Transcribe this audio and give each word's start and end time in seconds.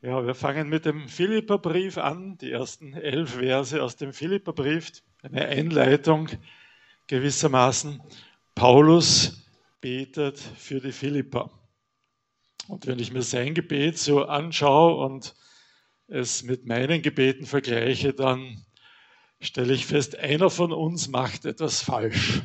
Ja, 0.00 0.24
wir 0.24 0.36
fangen 0.36 0.68
mit 0.68 0.84
dem 0.84 1.08
Philipperbrief 1.08 1.98
an, 1.98 2.38
die 2.38 2.52
ersten 2.52 2.92
elf 2.94 3.34
Verse 3.34 3.82
aus 3.82 3.96
dem 3.96 4.12
Philipperbrief, 4.12 5.02
eine 5.22 5.46
Einleitung 5.46 6.28
gewissermaßen. 7.08 8.00
Paulus 8.54 9.44
betet 9.80 10.38
für 10.38 10.80
die 10.80 10.92
Philipper. 10.92 11.50
Und 12.68 12.86
wenn 12.86 13.00
ich 13.00 13.12
mir 13.12 13.22
sein 13.22 13.54
Gebet 13.54 13.98
so 13.98 14.24
anschaue 14.24 15.04
und 15.04 15.34
es 16.06 16.44
mit 16.44 16.64
meinen 16.64 17.02
Gebeten 17.02 17.44
vergleiche, 17.44 18.14
dann 18.14 18.64
stelle 19.40 19.74
ich 19.74 19.84
fest, 19.84 20.16
einer 20.16 20.48
von 20.48 20.72
uns 20.72 21.08
macht 21.08 21.44
etwas 21.44 21.82
falsch. 21.82 22.42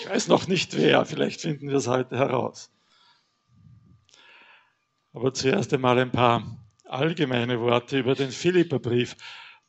Ich 0.00 0.08
weiß 0.08 0.26
noch 0.26 0.48
nicht 0.48 0.76
wer, 0.76 1.04
vielleicht 1.04 1.42
finden 1.42 1.68
wir 1.68 1.76
es 1.76 1.86
heute 1.86 2.16
heraus. 2.16 2.72
Aber 5.12 5.32
zuerst 5.32 5.72
einmal 5.72 6.00
ein 6.00 6.10
paar 6.10 6.58
allgemeine 6.84 7.60
Worte 7.60 7.98
über 7.98 8.14
den 8.14 8.30
Philipperbrief. 8.30 9.16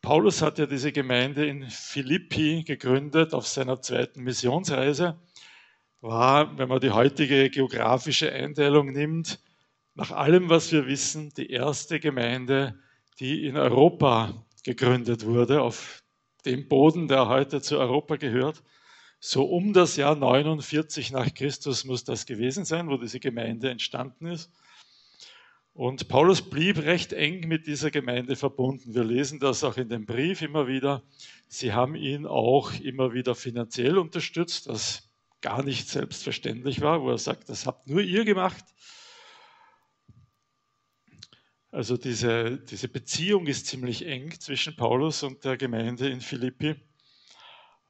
Paulus 0.02 0.42
hat 0.42 0.60
ja 0.60 0.66
diese 0.66 0.92
Gemeinde 0.92 1.46
in 1.46 1.70
Philippi 1.70 2.64
gegründet 2.64 3.34
auf 3.34 3.48
seiner 3.48 3.82
zweiten 3.82 4.24
Missionsreise. 4.24 5.20
War, 6.02 6.58
wenn 6.58 6.68
man 6.68 6.82
die 6.82 6.92
heutige 6.92 7.50
geografische 7.50 8.32
Einteilung 8.32 8.92
nimmt, 8.92 9.40
nach 9.96 10.12
allem, 10.12 10.50
was 10.50 10.72
wir 10.72 10.88
wissen, 10.88 11.32
die 11.38 11.50
erste 11.50 12.00
Gemeinde, 12.00 12.80
die 13.20 13.46
in 13.46 13.58
Europa 13.58 14.46
gegründet 14.64 15.26
wurde, 15.26 15.62
auf 15.62 16.04
dem 16.46 16.68
Boden, 16.68 17.08
der 17.08 17.30
heute 17.30 17.62
zu 17.62 17.78
Europa 17.80 18.16
gehört. 18.16 18.64
So 19.20 19.46
um 19.46 19.72
das 19.72 19.96
Jahr 19.96 20.16
49 20.16 21.12
nach 21.12 21.34
Christus 21.34 21.86
muss 21.86 22.04
das 22.04 22.26
gewesen 22.26 22.66
sein, 22.66 22.90
wo 22.90 22.98
diese 22.98 23.20
Gemeinde 23.20 23.70
entstanden 23.70 24.26
ist. 24.26 24.52
Und 25.74 26.08
Paulus 26.08 26.42
blieb 26.44 26.78
recht 26.78 27.14
eng 27.14 27.48
mit 27.48 27.66
dieser 27.66 27.90
Gemeinde 27.90 28.36
verbunden. 28.36 28.94
Wir 28.94 29.04
lesen 29.04 29.40
das 29.40 29.64
auch 29.64 29.78
in 29.78 29.90
dem 29.90 30.06
Brief 30.06 30.44
immer 30.44 30.68
wieder. 30.68 31.02
Sie 31.48 31.74
haben 31.74 31.96
ihn 31.96 32.28
auch 32.28 32.72
immer 32.80 33.14
wieder 33.14 33.34
finanziell 33.34 33.98
unterstützt, 33.98 34.68
was 34.68 35.10
gar 35.42 35.64
nicht 35.64 35.90
selbstverständlich 35.90 36.82
war, 36.82 37.02
wo 37.02 37.10
er 37.10 37.18
sagt, 37.18 37.50
das 37.50 37.66
habt 37.66 37.88
nur 37.88 38.02
ihr 38.02 38.24
gemacht. 38.24 38.64
Also 41.72 41.98
diese, 41.98 42.60
diese 42.60 42.88
Beziehung 42.88 43.48
ist 43.48 43.66
ziemlich 43.66 44.06
eng 44.06 44.32
zwischen 44.40 44.76
Paulus 44.76 45.24
und 45.24 45.44
der 45.44 45.58
Gemeinde 45.58 46.08
in 46.08 46.22
Philippi. 46.22 46.76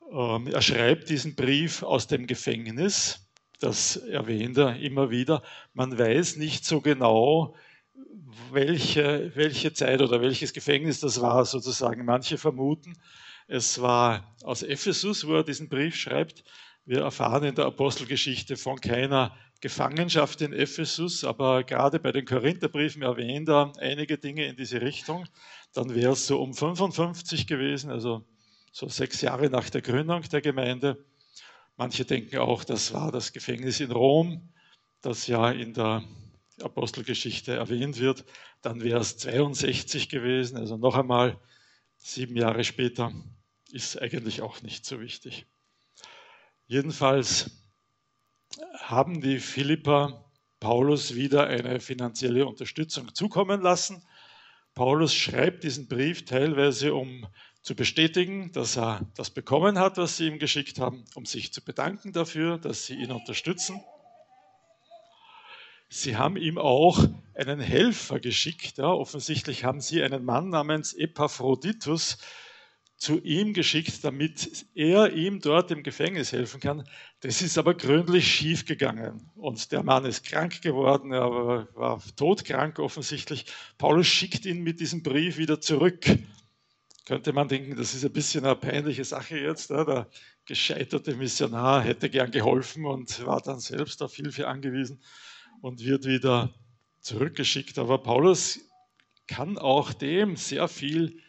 Ähm, 0.10 0.48
er 0.48 0.62
schreibt 0.62 1.10
diesen 1.10 1.36
Brief 1.36 1.84
aus 1.84 2.08
dem 2.08 2.28
Gefängnis. 2.28 3.30
Das 3.60 3.98
erwähnt 3.98 4.58
er 4.58 4.78
immer 4.78 5.10
wieder. 5.10 5.44
Man 5.74 6.00
weiß 6.00 6.38
nicht 6.38 6.66
so 6.66 6.80
genau, 6.80 7.58
welche, 8.52 9.32
welche 9.36 9.74
Zeit 9.74 10.02
oder 10.02 10.22
welches 10.22 10.54
Gefängnis 10.54 11.00
das 11.00 11.22
war, 11.22 11.46
sozusagen. 11.46 12.06
Manche 12.06 12.38
vermuten, 12.38 12.98
es 13.48 13.82
war 13.82 14.36
aus 14.44 14.64
Ephesus, 14.64 15.28
wo 15.28 15.36
er 15.36 15.44
diesen 15.44 15.70
Brief 15.70 15.96
schreibt. 15.96 16.44
Wir 16.86 17.02
erfahren 17.02 17.44
in 17.44 17.56
der 17.56 17.66
Apostelgeschichte 17.66 18.58
von 18.58 18.80
keiner 18.80 19.36
Gefangenschaft 19.62 20.42
in 20.42 20.52
Ephesus, 20.52 21.24
aber 21.24 21.64
gerade 21.64 22.00
bei 22.00 22.12
den 22.12 22.26
Korintherbriefen 22.26 23.02
erwähnt 23.02 23.48
er 23.48 23.72
einige 23.80 24.18
Dinge 24.18 24.46
in 24.46 24.58
diese 24.58 24.82
Richtung. 24.82 25.26
Dann 25.74 25.96
wäre 25.96 26.14
es 26.14 26.28
so 26.28 26.42
um 26.42 26.54
55 26.54 27.48
gewesen, 27.48 27.90
also 27.90 28.26
so 28.72 28.90
sechs 28.90 29.22
Jahre 29.22 29.50
nach 29.50 29.70
der 29.70 29.82
Gründung 29.82 30.24
der 30.24 30.42
Gemeinde. 30.42 31.06
Manche 31.78 32.04
denken 32.06 32.38
auch, 32.40 32.64
das 32.64 32.94
war 32.94 33.12
das 33.12 33.32
Gefängnis 33.32 33.80
in 33.80 33.92
Rom, 33.92 34.50
das 35.02 35.28
ja 35.28 35.50
in 35.52 35.74
der 35.74 36.04
Apostelgeschichte 36.62 37.54
erwähnt 37.54 38.00
wird, 38.00 38.26
dann 38.62 38.82
wäre 38.82 39.00
es 39.00 39.18
62 39.18 40.10
gewesen, 40.10 40.58
also 40.58 40.78
noch 40.78 40.96
einmal 40.96 41.40
sieben 41.98 42.36
Jahre 42.36 42.64
später, 42.64 43.12
ist 43.72 44.00
eigentlich 44.02 44.42
auch 44.42 44.62
nicht 44.62 44.86
so 44.86 45.00
wichtig. 45.00 45.48
Jedenfalls 46.68 47.52
haben 48.76 49.22
die 49.22 49.40
Philipper 49.40 50.32
Paulus 50.60 51.16
wieder 51.16 51.48
eine 51.48 51.80
finanzielle 51.80 52.46
Unterstützung 52.46 53.14
zukommen 53.14 53.62
lassen. 53.62 54.06
Paulus 54.76 55.14
schreibt 55.14 55.64
diesen 55.64 55.88
Brief 55.88 56.26
teilweise, 56.26 56.94
um 56.94 57.28
zu 57.62 57.76
bestätigen, 57.76 58.52
dass 58.52 58.78
er 58.78 59.10
das 59.16 59.30
bekommen 59.30 59.80
hat, 59.80 59.98
was 59.98 60.18
sie 60.18 60.28
ihm 60.28 60.40
geschickt 60.40 60.80
haben, 60.80 61.06
um 61.16 61.26
sich 61.26 61.54
zu 61.54 61.64
bedanken 61.64 62.12
dafür, 62.12 62.58
dass 62.58 62.86
sie 62.86 62.96
ihn 62.96 63.12
unterstützen. 63.12 63.82
Sie 65.96 66.18
haben 66.18 66.38
ihm 66.38 66.58
auch 66.58 67.08
einen 67.36 67.60
Helfer 67.60 68.20
geschickt. 68.20 68.80
Ja, 68.80 68.88
offensichtlich 68.88 69.64
haben 69.64 69.80
sie 69.80 70.02
einen 70.02 70.26
Mann 70.26 70.50
namens 70.50 70.94
Epaphroditus 70.94 72.18
zu 72.98 73.22
ihm 73.22 73.54
geschickt, 73.54 74.04
damit 74.04 74.66
er 74.74 75.14
ihm 75.14 75.40
dort 75.40 75.70
im 75.70 75.84
Gefängnis 75.84 76.32
helfen 76.32 76.60
kann. 76.60 76.90
Das 77.20 77.44
ist 77.44 77.60
aber 77.60 77.76
gründlich 77.76 78.28
schiefgegangen. 78.28 79.30
Und 79.36 79.72
der 79.72 79.84
Mann 79.84 80.06
ist 80.06 80.26
krank 80.26 80.64
geworden, 80.64 81.12
er 81.12 81.68
war 81.76 82.02
todkrank 82.16 82.80
offensichtlich. 82.80 83.46
Paulus 83.78 84.08
schickt 84.08 84.48
ihn 84.48 84.64
mit 84.64 84.80
diesem 84.80 85.04
Brief 85.04 85.38
wieder 85.38 85.62
zurück. 85.62 86.08
Könnte 87.06 87.34
man 87.34 87.50
denken, 87.50 87.76
das 87.76 87.94
ist 87.94 88.04
ein 88.04 88.14
bisschen 88.14 88.46
eine 88.46 88.56
peinliche 88.56 89.06
Sache 89.06 89.38
jetzt. 89.38 89.70
Ja, 89.70 89.86
der 89.86 90.10
gescheiterte 90.46 91.16
Missionar 91.16 91.84
hätte 91.84 92.10
gern 92.10 92.32
geholfen 92.32 92.84
und 92.84 93.24
war 93.28 93.42
dann 93.42 93.60
selbst 93.60 94.02
auf 94.02 94.16
Hilfe 94.16 94.48
angewiesen 94.48 95.00
und 95.64 95.86
wird 95.86 96.06
wieder 96.06 96.54
zurückgeschickt. 97.00 97.80
Aber 97.80 97.98
Paulus 97.98 98.60
kann 99.28 99.58
auch 99.58 99.94
dem 99.94 100.36
sehr 100.36 100.68
viel 100.68 101.22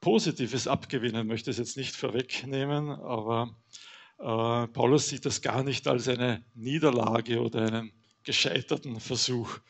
Positives 0.00 0.66
abgewinnen. 0.66 1.28
Möchte 1.28 1.52
es 1.52 1.58
jetzt 1.58 1.76
nicht 1.76 1.94
vorwegnehmen, 1.94 2.90
aber 2.90 3.56
äh, 4.18 4.66
Paulus 4.66 5.08
sieht 5.08 5.26
das 5.26 5.42
gar 5.42 5.62
nicht 5.62 5.86
als 5.86 6.08
eine 6.08 6.44
Niederlage 6.54 7.40
oder 7.40 7.62
einen 7.62 7.92
gescheiterten 8.24 8.98
Versuch 8.98 9.60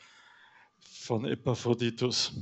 von 0.79 1.27
Epaphroditus. 1.27 2.33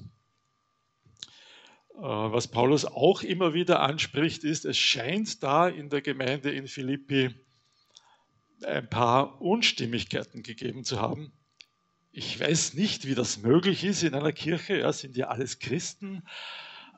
Äh, 1.97 1.99
was 1.99 2.47
Paulus 2.47 2.85
auch 2.85 3.23
immer 3.23 3.55
wieder 3.55 3.81
anspricht, 3.81 4.45
ist, 4.45 4.65
es 4.65 4.79
scheint 4.79 5.43
da 5.43 5.67
in 5.67 5.91
der 5.91 6.01
Gemeinde 6.01 6.53
in 6.53 6.69
Philippi 6.69 7.35
ein 8.63 8.89
paar 8.89 9.41
Unstimmigkeiten 9.41 10.43
gegeben 10.43 10.85
zu 10.85 11.01
haben. 11.01 11.33
Ich 12.13 12.39
weiß 12.39 12.75
nicht, 12.75 13.07
wie 13.07 13.15
das 13.15 13.39
möglich 13.39 13.85
ist 13.85 14.03
in 14.03 14.15
einer 14.15 14.33
Kirche. 14.33 14.79
Ja, 14.79 14.93
sind 14.93 15.17
ja 15.17 15.29
alles 15.29 15.59
Christen. 15.59 16.23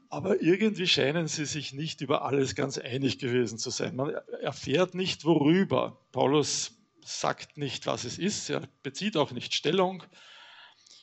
Aber 0.09 0.41
irgendwie 0.43 0.87
scheinen 0.87 1.27
sie 1.27 1.47
sich 1.47 1.73
nicht 1.73 2.01
über 2.01 2.25
alles 2.25 2.55
ganz 2.55 2.79
einig 2.79 3.19
gewesen 3.19 3.59
zu 3.59 3.71
sein. 3.71 3.97
Man 3.97 4.11
erfährt 4.41 4.95
nicht, 4.95 5.25
worüber. 5.25 6.01
Paulus 6.13 6.73
sagt 7.05 7.57
nicht, 7.57 7.87
was 7.87 8.05
es 8.05 8.19
ist. 8.19 8.51
Er 8.51 8.69
bezieht 8.83 9.17
auch 9.17 9.33
nicht 9.33 9.55
Stellung. 9.55 10.03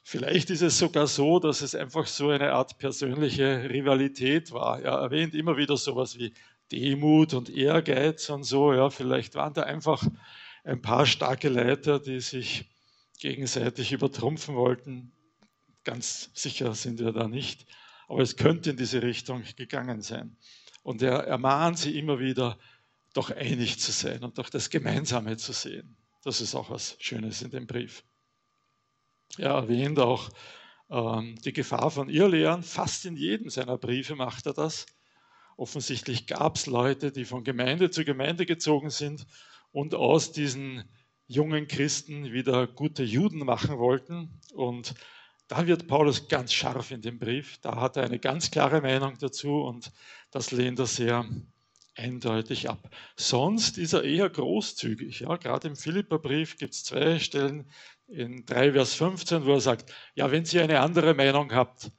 Vielleicht 0.03 0.49
ist 0.49 0.61
es 0.61 0.77
sogar 0.77 1.07
so, 1.07 1.39
dass 1.39 1.61
es 1.61 1.75
einfach 1.75 2.07
so 2.07 2.29
eine 2.29 2.53
Art 2.53 2.77
persönliche 2.77 3.69
Rivalität 3.69 4.51
war. 4.51 4.81
Er 4.81 4.93
erwähnt 4.93 5.33
immer 5.33 5.57
wieder 5.57 5.77
sowas 5.77 6.17
wie 6.17 6.33
Demut 6.71 7.33
und 7.33 7.49
Ehrgeiz 7.49 8.29
und 8.29 8.43
so. 8.43 8.73
Ja, 8.73 8.89
vielleicht 8.89 9.35
waren 9.35 9.53
da 9.53 9.63
einfach 9.63 10.05
ein 10.63 10.81
paar 10.81 11.06
starke 11.06 11.50
Leiter, 11.50 12.00
die 12.00 12.19
sich 12.19 12.66
gegenseitig 13.19 13.91
übertrumpfen 13.91 14.56
wollten. 14.56 15.12
Ganz 15.84 16.29
sicher 16.34 16.74
sind 16.75 17.00
wir 17.00 17.12
da 17.12 17.28
nicht, 17.28 17.66
aber 18.07 18.22
es 18.22 18.38
könnte 18.38 18.72
in 18.72 18.78
diese 18.78 19.01
Richtung 19.01 19.44
gegangen 19.57 20.01
sein. 20.01 20.38
Und 20.81 21.01
er 21.01 21.25
ermahnt 21.25 21.78
sie 21.79 21.97
immer 21.97 22.19
wieder, 22.19 22.57
doch 23.13 23.29
einig 23.29 23.79
zu 23.79 23.91
sein 23.91 24.24
und 24.24 24.38
doch 24.38 24.50
das 24.50 24.69
Gemeinsame 24.69 25.38
zu 25.38 25.53
sehen. 25.53 25.96
Das 26.24 26.41
ist 26.41 26.56
auch 26.56 26.69
was 26.69 26.95
Schönes 27.00 27.41
in 27.41 27.51
dem 27.51 27.68
Brief. 27.68 28.03
Er 29.38 29.51
erwähnt 29.51 30.00
auch 30.00 30.30
ähm, 30.90 31.36
die 31.44 31.54
Gefahr 31.54 31.92
von 31.92 32.09
Irrlehren. 32.09 32.63
Fast 32.63 33.06
in 33.06 33.16
jedem 33.16 33.50
seiner 33.50 33.77
Briefe 33.77 34.16
macht 34.16 34.45
er 34.45 34.54
das. 34.54 34.86
Offensichtlich 35.57 36.25
gab 36.27 36.56
es 36.56 36.66
Leute, 36.66 37.12
die 37.12 37.25
von 37.25 37.44
Gemeinde 37.44 37.92
zu 37.92 38.04
Gemeinde 38.04 38.45
gezogen 38.45 38.89
sind 38.89 39.25
und 39.73 39.95
aus 39.95 40.31
diesen 40.31 40.85
jungen 41.27 41.67
Christen 41.67 42.31
wieder 42.31 42.67
gute 42.67 43.03
Juden 43.03 43.39
machen 43.39 43.77
wollten. 43.77 44.39
Und 44.53 44.93
da 45.47 45.67
wird 45.67 45.87
Paulus 45.87 46.29
ganz 46.29 46.53
scharf 46.53 46.91
in 46.91 47.01
dem 47.01 47.19
Brief. 47.19 47.57
Da 47.57 47.75
hat 47.75 47.97
er 47.97 48.03
eine 48.03 48.19
ganz 48.19 48.51
klare 48.51 48.81
Meinung 48.81 49.17
dazu 49.19 49.63
und 49.63 49.91
das 50.31 50.51
lehnt 50.51 50.79
er 50.79 50.85
sehr 50.85 51.27
eindeutig 51.95 52.69
ab. 52.69 52.89
Sonst 53.15 53.77
ist 53.77 53.93
er 53.93 54.03
eher 54.03 54.29
großzügig. 54.29 55.21
Ja, 55.21 55.35
gerade 55.37 55.67
im 55.67 55.75
Philipperbrief 55.75 56.57
gibt 56.57 56.73
es 56.73 56.83
zwei 56.83 57.19
Stellen 57.19 57.69
in 58.07 58.45
3 58.45 58.73
Vers 58.73 58.93
15, 58.95 59.45
wo 59.45 59.53
er 59.53 59.61
sagt, 59.61 59.91
ja, 60.15 60.31
wenn 60.31 60.45
ihr 60.45 60.63
eine 60.63 60.79
andere 60.81 61.13
Meinung 61.13 61.51
habt 61.53 61.91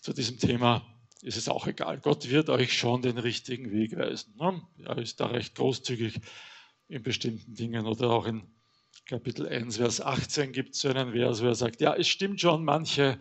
zu 0.00 0.12
diesem 0.12 0.38
Thema, 0.38 0.86
ist 1.22 1.38
es 1.38 1.48
auch 1.48 1.66
egal. 1.66 2.00
Gott 2.00 2.28
wird 2.28 2.50
euch 2.50 2.76
schon 2.76 3.00
den 3.00 3.16
richtigen 3.16 3.70
Weg 3.70 3.96
weisen. 3.96 4.34
Ne? 4.36 4.62
Er 4.84 4.98
ist 4.98 5.20
da 5.20 5.26
recht 5.26 5.54
großzügig 5.54 6.20
in 6.94 7.02
bestimmten 7.02 7.54
Dingen. 7.54 7.86
Oder 7.86 8.10
auch 8.10 8.26
in 8.26 8.42
Kapitel 9.06 9.48
1, 9.48 9.76
Vers 9.76 10.00
18 10.00 10.52
gibt 10.52 10.74
es 10.74 10.80
so 10.80 10.88
einen 10.88 11.12
Vers, 11.12 11.42
wo 11.42 11.46
er 11.46 11.54
sagt, 11.54 11.80
ja, 11.80 11.94
es 11.94 12.08
stimmt 12.08 12.40
schon, 12.40 12.64
manche 12.64 13.20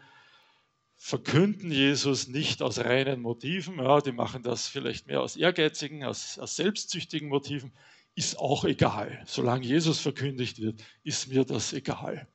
verkünden 0.95 1.71
Jesus 1.71 2.27
nicht 2.27 2.61
aus 2.61 2.79
reinen 2.79 3.21
Motiven, 3.21 3.79
ja, 3.79 3.99
die 3.99 4.11
machen 4.11 4.43
das 4.43 4.67
vielleicht 4.67 5.07
mehr 5.07 5.21
aus 5.21 5.35
ehrgeizigen, 5.35 6.03
aus, 6.03 6.39
aus 6.39 6.55
selbstsüchtigen 6.55 7.27
Motiven, 7.27 7.73
ist 8.15 8.37
auch 8.37 8.63
egal. 8.63 9.21
Solange 9.25 9.65
Jesus 9.65 9.99
verkündigt 9.99 10.61
wird, 10.61 10.81
ist 11.03 11.27
mir 11.27 11.43
das 11.43 11.73
egal. 11.73 12.27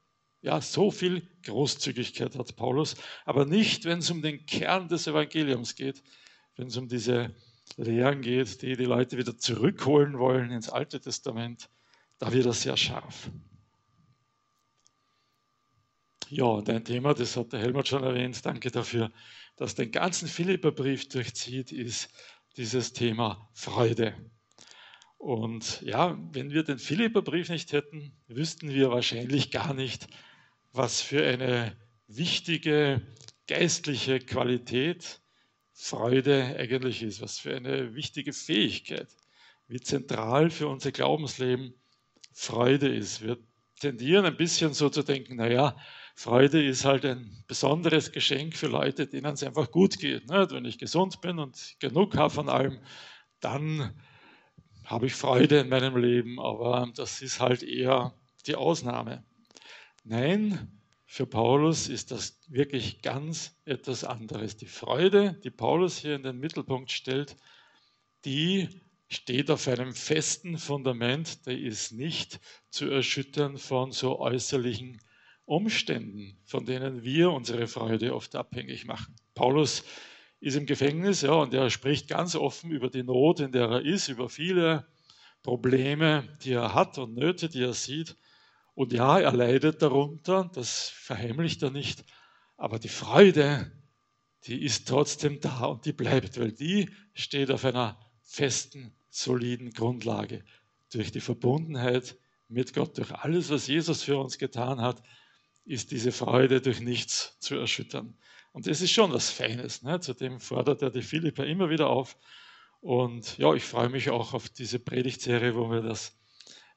Ja, 0.42 0.60
so 0.60 0.90
viel 0.90 1.22
Großzügigkeit 1.44 2.36
hat 2.36 2.56
Paulus, 2.56 2.96
aber 3.24 3.46
nicht, 3.46 3.84
wenn 3.84 4.00
es 4.00 4.10
um 4.10 4.22
den 4.22 4.44
Kern 4.44 4.88
des 4.88 5.06
Evangeliums 5.06 5.76
geht, 5.76 6.02
wenn 6.56 6.66
es 6.66 6.76
um 6.76 6.88
diese 6.88 7.34
Lehren 7.76 8.22
geht, 8.22 8.62
die 8.62 8.76
die 8.76 8.84
Leute 8.84 9.18
wieder 9.18 9.36
zurückholen 9.36 10.18
wollen 10.18 10.50
ins 10.50 10.68
Alte 10.68 11.00
Testament. 11.00 11.68
Da 12.18 12.32
wird 12.32 12.46
er 12.46 12.52
sehr 12.52 12.76
scharf. 12.76 13.30
Ja, 16.30 16.44
und 16.44 16.68
ein 16.68 16.84
Thema, 16.84 17.14
das 17.14 17.36
hat 17.36 17.52
der 17.52 17.60
Helmut 17.60 17.88
schon 17.88 18.02
erwähnt, 18.02 18.44
danke 18.44 18.70
dafür, 18.70 19.10
dass 19.56 19.74
den 19.74 19.90
ganzen 19.90 20.28
Philipperbrief 20.28 21.08
durchzieht, 21.08 21.72
ist 21.72 22.10
dieses 22.56 22.92
Thema 22.92 23.48
Freude. 23.54 24.14
Und 25.16 25.80
ja, 25.82 26.18
wenn 26.32 26.50
wir 26.50 26.62
den 26.64 26.78
Philipperbrief 26.78 27.48
nicht 27.48 27.72
hätten, 27.72 28.12
wüssten 28.26 28.70
wir 28.70 28.90
wahrscheinlich 28.90 29.50
gar 29.50 29.74
nicht, 29.74 30.06
was 30.72 31.00
für 31.00 31.26
eine 31.26 31.76
wichtige 32.06 33.02
geistliche 33.46 34.20
Qualität 34.20 35.20
Freude 35.80 36.56
eigentlich 36.58 37.04
ist, 37.04 37.22
was 37.22 37.38
für 37.38 37.54
eine 37.54 37.94
wichtige 37.94 38.32
Fähigkeit, 38.32 39.06
wie 39.68 39.78
zentral 39.78 40.50
für 40.50 40.66
unser 40.66 40.90
Glaubensleben 40.90 41.72
Freude 42.32 42.92
ist. 42.92 43.22
Wir 43.22 43.38
tendieren 43.80 44.26
ein 44.26 44.36
bisschen 44.36 44.74
so 44.74 44.90
zu 44.90 45.04
denken, 45.04 45.36
naja, 45.36 45.76
Freude 46.16 46.66
ist 46.66 46.84
halt 46.84 47.04
ein 47.04 47.44
besonderes 47.46 48.10
Geschenk 48.10 48.56
für 48.56 48.66
Leute, 48.66 49.06
denen 49.06 49.32
es 49.34 49.44
einfach 49.44 49.70
gut 49.70 50.00
geht. 50.00 50.28
Ne? 50.28 50.48
Wenn 50.50 50.64
ich 50.64 50.78
gesund 50.78 51.20
bin 51.20 51.38
und 51.38 51.76
genug 51.78 52.16
habe 52.16 52.30
von 52.30 52.48
allem, 52.48 52.80
dann 53.38 53.96
habe 54.84 55.06
ich 55.06 55.14
Freude 55.14 55.60
in 55.60 55.68
meinem 55.68 55.96
Leben, 55.96 56.40
aber 56.40 56.90
das 56.96 57.22
ist 57.22 57.38
halt 57.38 57.62
eher 57.62 58.14
die 58.48 58.56
Ausnahme. 58.56 59.24
Nein, 60.02 60.77
für 61.10 61.26
Paulus 61.26 61.88
ist 61.88 62.10
das 62.10 62.38
wirklich 62.48 63.00
ganz 63.00 63.56
etwas 63.64 64.04
anderes. 64.04 64.58
Die 64.58 64.66
Freude, 64.66 65.40
die 65.42 65.50
Paulus 65.50 65.96
hier 65.96 66.14
in 66.14 66.22
den 66.22 66.38
Mittelpunkt 66.38 66.90
stellt, 66.92 67.34
die 68.26 68.68
steht 69.08 69.50
auf 69.50 69.66
einem 69.68 69.94
festen 69.94 70.58
Fundament, 70.58 71.46
der 71.46 71.58
ist 71.58 71.92
nicht 71.92 72.40
zu 72.68 72.90
erschüttern 72.90 73.56
von 73.56 73.90
so 73.90 74.20
äußerlichen 74.20 75.00
Umständen, 75.46 76.36
von 76.44 76.66
denen 76.66 77.02
wir 77.02 77.30
unsere 77.30 77.68
Freude 77.68 78.14
oft 78.14 78.36
abhängig 78.36 78.84
machen. 78.84 79.16
Paulus 79.34 79.84
ist 80.40 80.56
im 80.56 80.66
Gefängnis, 80.66 81.22
ja, 81.22 81.32
und 81.32 81.54
er 81.54 81.70
spricht 81.70 82.08
ganz 82.08 82.36
offen 82.36 82.70
über 82.70 82.90
die 82.90 83.02
Not, 83.02 83.40
in 83.40 83.50
der 83.50 83.66
er 83.68 83.80
ist, 83.80 84.08
über 84.08 84.28
viele 84.28 84.86
Probleme, 85.42 86.36
die 86.44 86.52
er 86.52 86.74
hat 86.74 86.98
und 86.98 87.14
Nöte, 87.14 87.48
die 87.48 87.62
er 87.62 87.72
sieht. 87.72 88.14
Und 88.78 88.92
ja, 88.92 89.18
er 89.18 89.32
leidet 89.32 89.82
darunter, 89.82 90.48
das 90.54 90.88
verheimlicht 90.90 91.64
er 91.64 91.70
nicht, 91.70 92.04
aber 92.56 92.78
die 92.78 92.88
Freude, 92.88 93.72
die 94.44 94.62
ist 94.62 94.86
trotzdem 94.86 95.40
da 95.40 95.64
und 95.64 95.84
die 95.84 95.92
bleibt, 95.92 96.38
weil 96.38 96.52
die 96.52 96.88
steht 97.12 97.50
auf 97.50 97.64
einer 97.64 97.98
festen, 98.22 98.94
soliden 99.10 99.72
Grundlage 99.72 100.44
durch 100.92 101.10
die 101.10 101.20
Verbundenheit 101.20 102.16
mit 102.46 102.72
Gott, 102.72 102.96
durch 102.98 103.10
alles, 103.10 103.50
was 103.50 103.66
Jesus 103.66 104.04
für 104.04 104.16
uns 104.16 104.38
getan 104.38 104.80
hat, 104.80 105.02
ist 105.64 105.90
diese 105.90 106.12
Freude 106.12 106.60
durch 106.60 106.78
nichts 106.78 107.36
zu 107.40 107.56
erschüttern. 107.56 108.16
Und 108.52 108.68
das 108.68 108.80
ist 108.80 108.92
schon 108.92 109.12
was 109.12 109.28
Feines. 109.28 109.82
Ne? 109.82 109.98
Zudem 109.98 110.38
fordert 110.38 110.82
er 110.82 110.90
die 110.90 111.02
Philippa 111.02 111.42
immer 111.42 111.68
wieder 111.68 111.90
auf. 111.90 112.16
Und 112.80 113.38
ja, 113.38 113.52
ich 113.54 113.64
freue 113.64 113.88
mich 113.88 114.10
auch 114.10 114.34
auf 114.34 114.48
diese 114.48 114.78
Predigtserie, 114.78 115.56
wo 115.56 115.68
wir 115.68 115.82
das 115.82 116.17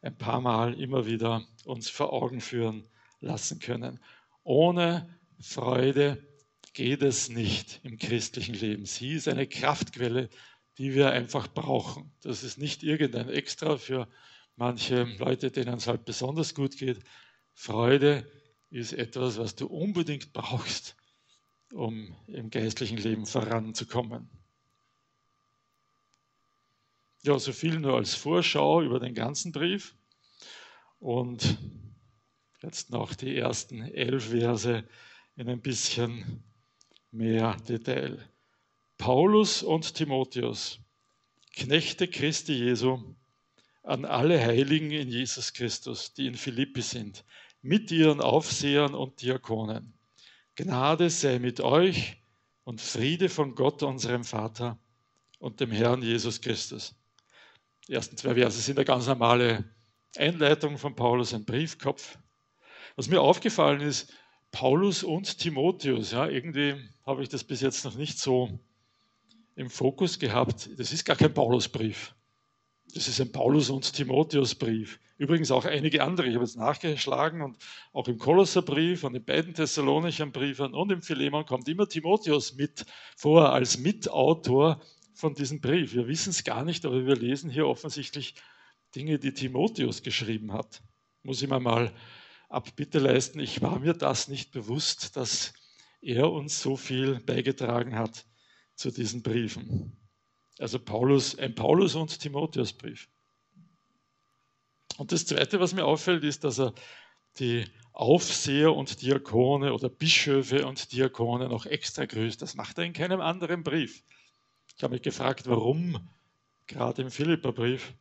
ein 0.02 0.18
paar 0.18 0.42
Mal 0.42 0.80
immer 0.80 1.06
wieder 1.06 1.46
uns 1.66 1.90
vor 1.90 2.14
Augen 2.14 2.42
führen 2.42 2.88
lassen 3.20 3.60
können. 3.60 4.00
Ohne 4.44 5.20
Freude 5.40 6.26
geht 6.74 7.02
es 7.02 7.30
nicht 7.30 7.82
im 7.84 7.98
christlichen 7.98 8.56
Leben. 8.56 8.86
Sie 8.86 9.14
ist 9.14 9.28
eine 9.28 9.48
Kraftquelle, 9.48 10.30
die 10.78 10.94
wir 10.94 11.12
einfach 11.12 11.48
brauchen. 11.48 12.12
Das 12.22 12.44
ist 12.44 12.58
nicht 12.58 12.84
irgendein 12.84 13.30
Extra 13.30 13.78
für 13.78 14.08
manche 14.56 15.04
Leute, 15.20 15.52
denen 15.52 15.76
es 15.76 15.88
halt 15.88 16.06
besonders 16.06 16.56
gut 16.56 16.78
geht. 16.78 17.00
Freude 17.54 18.26
ist 18.70 18.94
etwas, 18.94 19.38
was 19.38 19.56
du 19.56 19.68
unbedingt 19.68 20.34
brauchst, 20.34 20.96
um 21.74 22.16
im 22.28 22.50
geistlichen 22.50 22.98
Leben 22.98 23.26
voranzukommen. 23.26 24.30
Ja, 27.24 27.38
so 27.38 27.54
viel 27.54 27.80
nur 27.80 27.98
als 27.98 28.16
Vorschau 28.16 28.82
über 28.82 29.00
den 29.00 29.14
ganzen 29.14 29.52
Brief. 29.52 29.94
Und 31.00 31.60
jetzt 32.64 32.90
noch 32.90 33.14
die 33.14 33.38
ersten 33.38 33.84
elf 33.84 34.30
Verse 34.30 34.84
in 35.36 35.48
ein 35.48 35.62
bisschen 35.62 36.44
mehr 37.12 37.58
Detail. 37.68 38.28
Paulus 38.98 39.62
und 39.62 39.94
Timotheus, 39.94 40.80
Knechte 41.54 42.08
Christi 42.08 42.54
Jesu, 42.54 43.16
an 43.84 44.06
alle 44.06 44.40
Heiligen 44.40 44.90
in 44.90 45.10
Jesus 45.10 45.54
Christus, 45.54 46.14
die 46.14 46.26
in 46.26 46.36
Philippi 46.36 46.82
sind, 46.82 47.24
mit 47.62 47.92
ihren 47.92 48.20
Aufsehern 48.20 48.96
und 48.96 49.22
Diakonen. 49.22 49.94
Gnade 50.56 51.12
sei 51.12 51.38
mit 51.38 51.60
euch 51.62 52.18
und 52.64 52.82
Friede 52.82 53.30
von 53.30 53.54
Gott, 53.54 53.84
unserem 53.84 54.24
Vater 54.24 54.80
und 55.38 55.60
dem 55.60 55.72
Herrn 55.72 56.02
Jesus 56.02 56.42
Christus. 56.42 56.96
Die 57.88 57.94
ersten 57.94 58.18
zwei 58.18 58.36
Verse 58.36 58.60
sind 58.62 58.78
eine 58.78 58.86
ganz 58.86 59.08
normale 59.08 59.64
Einleitung 60.16 60.78
von 60.78 60.96
Paulus, 60.96 61.34
ein 61.34 61.46
Briefkopf. 61.46 62.18
Was 62.96 63.08
mir 63.08 63.22
aufgefallen 63.22 63.82
ist, 63.82 64.14
Paulus 64.52 65.04
und 65.04 65.38
Timotheus, 65.40 66.12
ja, 66.12 66.28
irgendwie 66.28 66.76
habe 67.06 67.24
ich 67.24 67.30
das 67.30 67.44
bis 67.44 67.62
jetzt 67.62 67.86
noch 67.86 67.96
nicht 67.96 68.20
so 68.20 68.60
im 69.56 69.70
Fokus 69.70 70.20
gehabt. 70.20 70.70
Das 70.78 70.92
ist 70.92 71.06
gar 71.06 71.16
kein 71.16 71.34
Paulusbrief. 71.34 72.14
Das 72.94 73.08
ist 73.08 73.22
ein 73.22 73.32
Paulus- 73.32 73.70
und 73.70 73.94
Timotheusbrief. 73.94 75.00
Übrigens 75.18 75.52
auch 75.52 75.66
einige 75.66 76.04
andere. 76.04 76.28
Ich 76.28 76.34
habe 76.34 76.44
jetzt 76.44 76.58
nachgeschlagen 76.58 77.42
und 77.42 77.58
auch 77.94 78.08
im 78.08 78.18
Kolosserbrief 78.18 79.04
und 79.04 79.16
in 79.16 79.24
beiden 79.24 79.54
Thessalonischen 79.54 80.32
Briefen 80.32 80.74
und 80.74 80.92
im 80.92 81.02
Philemon 81.02 81.46
kommt 81.46 81.70
immer 81.70 81.88
Timotheus 81.88 82.56
mit 82.56 82.86
vor 83.16 83.54
als 83.54 83.78
Mitautor 83.78 84.82
von 85.22 85.36
diesem 85.36 85.62
Brief. 85.62 85.94
Wir 85.94 86.08
wissen 86.08 86.32
es 86.32 86.44
gar 86.44 86.66
nicht, 86.66 86.84
aber 86.84 87.06
wir 87.06 87.16
lesen 87.16 87.52
hier 87.52 87.68
offensichtlich 87.68 88.34
Dinge, 88.96 89.20
die 89.20 89.34
Timotheus 89.34 90.02
geschrieben 90.02 90.52
hat. 90.52 90.82
Muss 91.22 91.44
ich 91.44 91.48
mir 91.48 91.60
mal 91.60 91.94
Abbitte 92.50 92.98
leisten. 92.98 93.40
Ich 93.40 93.62
war 93.62 93.78
mir 93.78 93.94
das 93.94 94.28
nicht 94.28 94.52
bewusst, 94.52 95.16
dass 95.16 95.54
er 96.02 96.32
uns 96.32 96.60
so 96.60 96.76
viel 96.76 97.20
beigetragen 97.20 97.96
hat 98.00 98.26
zu 98.74 98.90
diesen 98.90 99.22
Briefen. 99.22 99.96
Also 100.58 100.80
Paulus, 100.80 101.38
ein 101.38 101.54
Paulus- 101.54 101.94
und 101.94 102.20
Timotheusbrief. 102.20 103.08
Und 104.98 105.12
das 105.12 105.28
Zweite, 105.28 105.60
was 105.60 105.76
mir 105.76 105.86
auffällt, 105.86 106.24
ist, 106.24 106.44
dass 106.44 106.60
er 106.60 106.74
die 107.38 107.66
Aufseher 107.94 108.74
und 108.74 109.04
Diakone 109.04 109.72
oder 109.72 109.88
Bischöfe 109.88 110.66
und 110.66 110.92
Diakone 110.92 111.48
noch 111.48 111.68
extra 111.68 112.06
grüßt. 112.06 112.42
Das 112.42 112.56
macht 112.56 112.80
er 112.80 112.86
in 112.86 112.94
keinem 112.94 113.22
anderen 113.22 113.62
Brief. 113.62 114.04
Ich 114.82 114.84
habe 114.84 114.96
mich 114.96 115.04
gefragt, 115.04 115.46
warum 115.46 116.10
gerade 116.66 117.04
im 117.04 117.12
Philipperbrief. 117.12 117.94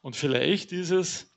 Und 0.00 0.16
vielleicht 0.16 0.72
ist 0.72 0.90
es 0.90 1.30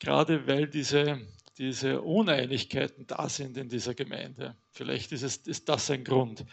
gerade, 0.00 0.48
weil 0.48 0.66
diese, 0.66 1.24
diese 1.56 2.02
Uneinigkeiten 2.02 3.06
da 3.06 3.28
sind 3.28 3.56
in 3.56 3.68
dieser 3.68 3.94
Gemeinde. 3.94 4.56
Vielleicht 4.72 5.12
ist, 5.12 5.22
es, 5.22 5.36
ist 5.36 5.68
das 5.68 5.88
ein 5.92 6.02
Grund. 6.02 6.44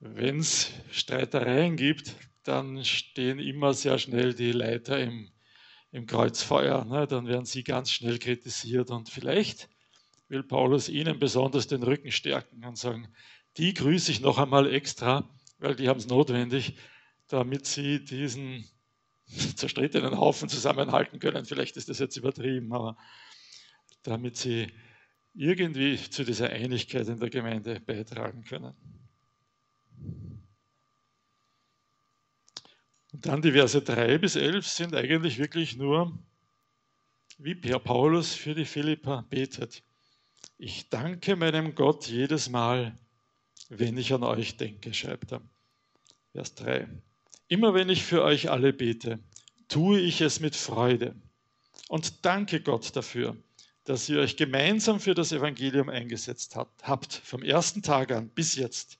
Wenn 0.00 0.40
es 0.40 0.72
Streitereien 0.90 1.76
gibt, 1.76 2.16
dann 2.42 2.84
stehen 2.84 3.38
immer 3.38 3.72
sehr 3.72 3.98
schnell 3.98 4.34
die 4.34 4.50
Leiter 4.50 4.98
im, 4.98 5.30
im 5.92 6.06
Kreuzfeuer. 6.06 6.84
Ne? 6.86 7.06
Dann 7.06 7.28
werden 7.28 7.46
sie 7.46 7.62
ganz 7.62 7.92
schnell 7.92 8.18
kritisiert 8.18 8.90
und 8.90 9.10
vielleicht 9.10 9.68
will 10.26 10.42
Paulus 10.42 10.88
ihnen 10.88 11.20
besonders 11.20 11.68
den 11.68 11.84
Rücken 11.84 12.10
stärken 12.10 12.64
und 12.64 12.76
sagen, 12.76 13.06
die 13.58 13.74
grüße 13.74 14.10
ich 14.10 14.20
noch 14.20 14.38
einmal 14.38 14.68
extra, 14.74 15.30
weil 15.60 15.76
die 15.76 15.88
haben 15.88 16.00
es 16.00 16.08
notwendig, 16.08 16.74
damit 17.28 17.66
sie 17.66 18.04
diesen 18.04 18.64
zerstrittenen 19.56 20.18
Haufen 20.18 20.48
zusammenhalten 20.48 21.18
können. 21.18 21.44
Vielleicht 21.44 21.76
ist 21.76 21.88
das 21.88 21.98
jetzt 21.98 22.16
übertrieben, 22.16 22.72
aber 22.72 22.96
damit 24.02 24.36
sie 24.36 24.68
irgendwie 25.34 25.98
zu 25.98 26.24
dieser 26.24 26.50
Einigkeit 26.50 27.08
in 27.08 27.18
der 27.18 27.30
Gemeinde 27.30 27.80
beitragen 27.80 28.44
können. 28.44 28.74
Und 33.12 33.26
dann 33.26 33.42
die 33.42 33.52
Verse 33.52 33.80
3 33.80 34.18
bis 34.18 34.36
11 34.36 34.66
sind 34.66 34.94
eigentlich 34.94 35.38
wirklich 35.38 35.76
nur, 35.76 36.18
wie 37.38 37.54
Per 37.54 37.78
Paulus 37.78 38.34
für 38.34 38.54
die 38.54 38.64
Philippa 38.64 39.22
betet. 39.28 39.82
Ich 40.58 40.88
danke 40.88 41.36
meinem 41.36 41.74
Gott 41.74 42.06
jedes 42.06 42.48
Mal, 42.48 42.98
wenn 43.68 43.98
ich 43.98 44.12
an 44.12 44.22
euch 44.22 44.56
denke, 44.56 44.94
schreibt 44.94 45.32
er. 45.32 45.42
Vers 46.32 46.54
3. 46.54 46.88
Immer 47.48 47.74
wenn 47.74 47.88
ich 47.88 48.02
für 48.02 48.22
euch 48.22 48.50
alle 48.50 48.72
bete, 48.72 49.20
tue 49.68 50.00
ich 50.00 50.20
es 50.20 50.40
mit 50.40 50.56
Freude 50.56 51.14
und 51.88 52.24
danke 52.24 52.60
Gott 52.60 52.96
dafür, 52.96 53.36
dass 53.84 54.08
ihr 54.08 54.18
euch 54.18 54.36
gemeinsam 54.36 54.98
für 54.98 55.14
das 55.14 55.30
Evangelium 55.30 55.88
eingesetzt 55.88 56.56
habt, 56.56 57.12
vom 57.12 57.44
ersten 57.44 57.82
Tag 57.82 58.10
an 58.10 58.30
bis 58.30 58.56
jetzt. 58.56 58.98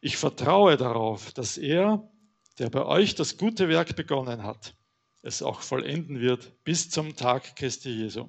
Ich 0.00 0.16
vertraue 0.16 0.76
darauf, 0.76 1.32
dass 1.32 1.56
er, 1.56 2.10
der 2.58 2.68
bei 2.68 2.84
euch 2.84 3.14
das 3.14 3.38
gute 3.38 3.68
Werk 3.68 3.94
begonnen 3.94 4.42
hat, 4.42 4.74
es 5.22 5.40
auch 5.40 5.60
vollenden 5.60 6.20
wird 6.20 6.64
bis 6.64 6.90
zum 6.90 7.14
Tag 7.14 7.54
Christi 7.54 7.90
Jesu. 7.90 8.28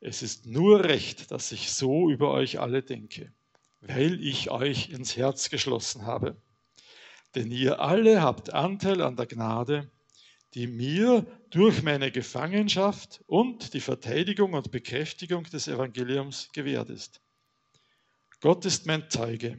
Es 0.00 0.22
ist 0.22 0.44
nur 0.44 0.84
recht, 0.84 1.30
dass 1.30 1.50
ich 1.50 1.72
so 1.72 2.10
über 2.10 2.30
euch 2.30 2.60
alle 2.60 2.82
denke, 2.82 3.32
weil 3.80 4.22
ich 4.22 4.50
euch 4.50 4.90
ins 4.90 5.16
Herz 5.16 5.48
geschlossen 5.48 6.04
habe. 6.04 6.36
Denn 7.34 7.50
ihr 7.50 7.80
alle 7.80 8.22
habt 8.22 8.52
Anteil 8.54 9.02
an 9.02 9.16
der 9.16 9.26
Gnade, 9.26 9.90
die 10.54 10.66
mir 10.66 11.26
durch 11.50 11.82
meine 11.82 12.10
Gefangenschaft 12.10 13.22
und 13.26 13.74
die 13.74 13.80
Verteidigung 13.80 14.54
und 14.54 14.70
Bekräftigung 14.70 15.44
des 15.44 15.68
Evangeliums 15.68 16.50
gewährt 16.52 16.90
ist. 16.90 17.20
Gott 18.40 18.64
ist 18.64 18.86
mein 18.86 19.10
Zeuge, 19.10 19.58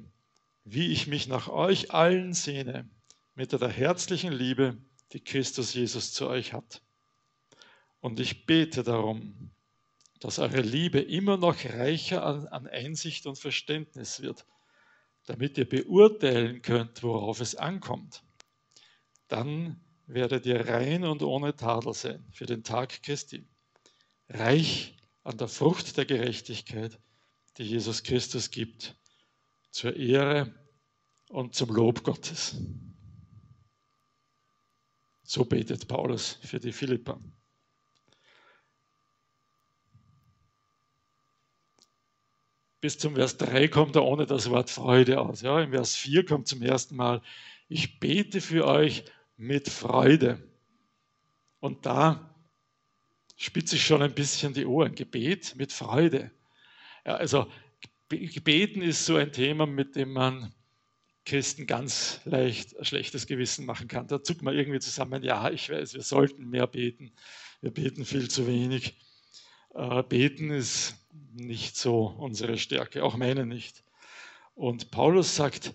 wie 0.63 0.91
ich 0.91 1.07
mich 1.07 1.27
nach 1.27 1.47
euch 1.47 1.91
allen 1.93 2.33
sehne, 2.33 2.89
mit 3.35 3.51
der 3.51 3.69
herzlichen 3.69 4.33
Liebe, 4.33 4.77
die 5.13 5.23
Christus 5.23 5.73
Jesus 5.73 6.13
zu 6.13 6.27
euch 6.27 6.53
hat. 6.53 6.81
Und 8.01 8.19
ich 8.19 8.45
bete 8.45 8.83
darum, 8.83 9.51
dass 10.19 10.39
eure 10.39 10.61
Liebe 10.61 10.99
immer 10.99 11.37
noch 11.37 11.63
reicher 11.65 12.23
an, 12.25 12.67
Einsicht 12.67 13.25
und 13.25 13.37
Verständnis 13.37 14.21
wird, 14.21 14.45
damit 15.25 15.57
ihr 15.57 15.67
beurteilen 15.67 16.61
könnt, 16.61 17.03
worauf 17.03 17.39
es 17.39 17.55
ankommt. 17.55 18.23
Dann 19.27 19.79
werdet 20.07 20.45
ihr 20.45 20.67
rein 20.67 21.03
und 21.03 21.21
ohne 21.21 21.55
Tadel 21.55 21.93
sein 21.93 22.25
für 22.31 22.45
den 22.45 22.63
Tag 22.63 23.03
Christi, 23.03 23.45
reich 24.27 24.97
an 25.23 25.37
der 25.37 25.47
Frucht 25.47 25.97
der 25.97 26.05
Gerechtigkeit, 26.05 26.99
die 27.57 27.63
Jesus 27.63 28.03
Christus 28.03 28.49
gibt, 28.49 28.95
zur 29.69 29.95
Ehre 29.95 30.53
und 31.29 31.53
zum 31.53 31.69
Lob 31.69 32.03
Gottes. 32.03 32.55
So 35.23 35.45
betet 35.45 35.87
Paulus 35.87 36.39
für 36.41 36.59
die 36.59 36.71
Philipper. 36.71 37.21
Bis 42.81 42.97
zum 42.97 43.15
Vers 43.15 43.37
3 43.37 43.67
kommt 43.67 43.95
er 43.95 44.05
ohne 44.05 44.25
das 44.25 44.49
Wort 44.49 44.69
Freude 44.69 45.19
aus. 45.19 45.41
Ja, 45.41 45.61
Im 45.61 45.71
Vers 45.71 45.95
4 45.95 46.25
kommt 46.25 46.47
zum 46.47 46.61
ersten 46.61 46.95
Mal, 46.95 47.21
ich 47.67 47.99
bete 47.99 48.39
für 48.39 48.65
euch 48.65 49.03
mit 49.35 49.67
Freude. 49.69 50.41
Und 51.59 51.85
da 51.85 52.35
spitze 53.35 53.75
ich 53.75 53.85
schon 53.85 54.01
ein 54.01 54.13
bisschen 54.13 54.53
die 54.53 54.65
Ohren. 54.65 54.95
Gebet 54.95 55.55
mit 55.57 55.73
Freude. 55.73 56.31
Ja, 57.05 57.15
also 57.15 57.47
Gebeten 58.07 58.81
ist 58.81 59.05
so 59.05 59.17
ein 59.17 59.33
Thema, 59.33 59.65
mit 59.65 59.95
dem 59.95 60.13
man 60.13 60.53
Christen 61.25 61.67
ganz 61.67 62.21
leicht 62.25 62.77
ein 62.77 62.85
schlechtes 62.85 63.27
Gewissen 63.27 63.65
machen 63.65 63.87
kann. 63.87 64.07
Da 64.07 64.23
zuckt 64.23 64.41
man 64.41 64.55
irgendwie 64.55 64.79
zusammen, 64.79 65.21
ja, 65.21 65.49
ich 65.51 65.69
weiß, 65.69 65.93
wir 65.93 66.01
sollten 66.01 66.49
mehr 66.49 66.65
beten. 66.65 67.11
Wir 67.61 67.71
beten 67.71 68.05
viel 68.05 68.29
zu 68.29 68.47
wenig. 68.47 68.97
Äh, 69.75 70.01
beten 70.03 70.49
ist 70.49 70.95
nicht 71.33 71.75
so 71.77 72.07
unsere 72.07 72.57
Stärke, 72.57 73.03
auch 73.03 73.15
meine 73.17 73.45
nicht. 73.45 73.83
Und 74.55 74.91
Paulus 74.91 75.35
sagt, 75.35 75.73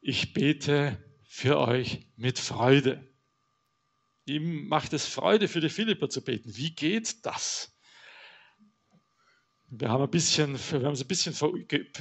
ich 0.00 0.32
bete 0.32 0.98
für 1.24 1.58
euch 1.58 2.06
mit 2.16 2.38
Freude. 2.38 3.06
Ihm 4.26 4.68
macht 4.68 4.92
es 4.92 5.06
Freude, 5.06 5.48
für 5.48 5.60
die 5.60 5.68
Philipper 5.68 6.08
zu 6.08 6.22
beten. 6.22 6.56
Wie 6.56 6.74
geht 6.74 7.24
das? 7.24 7.74
Wir 9.70 9.90
haben, 9.90 10.02
ein 10.02 10.10
bisschen, 10.10 10.58
wir 10.70 10.82
haben 10.82 10.94
es 10.94 11.02
ein 11.02 11.08
bisschen 11.08 11.34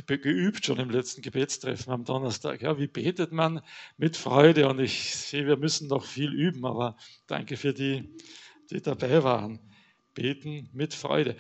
geübt 0.08 0.65
schon 0.65 0.79
im 0.79 0.89
letzten 0.89 1.22
Gebetstreffen 1.22 1.91
am 1.91 2.06
Donnerstag. 2.06 2.62
Ja, 2.62 2.79
wie 2.79 2.88
betet 2.88 3.34
man 3.34 3.62
mit 3.98 4.15
Freude? 4.15 4.70
Und 4.70 4.79
ich 4.79 5.13
sehe, 5.13 5.46
wir 5.46 5.58
müssen 5.58 5.89
noch 5.89 6.06
viel 6.06 6.34
üben, 6.34 6.65
aber 6.65 6.96
danke 7.27 7.58
für 7.58 7.74
die, 7.74 8.15
die 8.72 8.82
dabei 8.82 9.22
waren. 9.22 9.60
Beten 10.13 10.70
mit 10.72 10.94
Freude. 10.94 11.36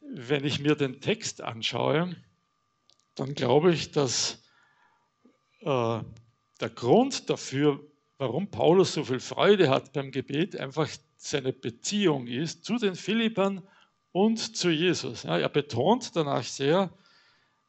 Wenn 0.00 0.44
ich 0.44 0.60
mir 0.60 0.74
den 0.74 1.00
Text 1.00 1.42
anschaue, 1.42 2.16
dann 3.14 3.34
glaube 3.34 3.72
ich, 3.72 3.92
dass 3.92 4.42
äh, 5.60 6.00
der 6.60 6.70
Grund 6.74 7.28
dafür, 7.28 7.80
warum 8.18 8.50
Paulus 8.50 8.94
so 8.94 9.04
viel 9.04 9.20
Freude 9.20 9.68
hat 9.68 9.92
beim 9.92 10.10
Gebet, 10.10 10.56
einfach 10.56 10.88
seine 11.16 11.52
Beziehung 11.52 12.26
ist 12.26 12.64
zu 12.64 12.78
den 12.78 12.94
Philippern 12.94 13.62
und 14.12 14.56
zu 14.56 14.70
Jesus. 14.70 15.24
Ja, 15.24 15.38
er 15.38 15.48
betont 15.48 16.16
danach 16.16 16.44
sehr, 16.44 16.90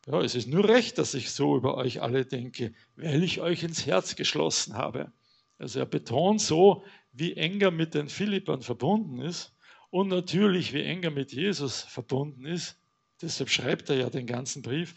ja, 0.08 0.22
es 0.22 0.36
ist 0.36 0.48
nur 0.48 0.68
recht, 0.68 0.98
dass 0.98 1.14
ich 1.14 1.32
so 1.32 1.58
über 1.58 1.76
euch 1.76 2.02
alle 2.02 2.26
denke, 2.26 2.74
weil 2.96 3.24
ich 3.24 3.42
euch 3.42 3.64
ins 3.64 3.86
Herz 3.86 4.16
geschlossen 4.16 4.76
habe. 4.76 5.12
Also 5.58 5.80
er 5.80 5.86
betont 5.86 6.42
so, 6.42 6.84
wie 7.12 7.34
eng 7.34 7.60
er 7.62 7.72
mit 7.72 7.94
den 7.94 8.10
Philippern 8.10 8.62
verbunden 8.62 9.20
ist 9.20 9.54
und 9.92 10.08
natürlich, 10.08 10.74
wie 10.74 10.82
eng 10.82 11.04
er 11.04 11.12
mit 11.12 11.32
Jesus 11.32 11.82
verbunden 11.82 12.46
ist. 12.46 12.78
Deshalb 13.22 13.50
schreibt 13.50 13.90
er 13.92 13.98
ja 13.98 14.10
den 14.10 14.26
ganzen 14.26 14.64
Brief 14.64 14.96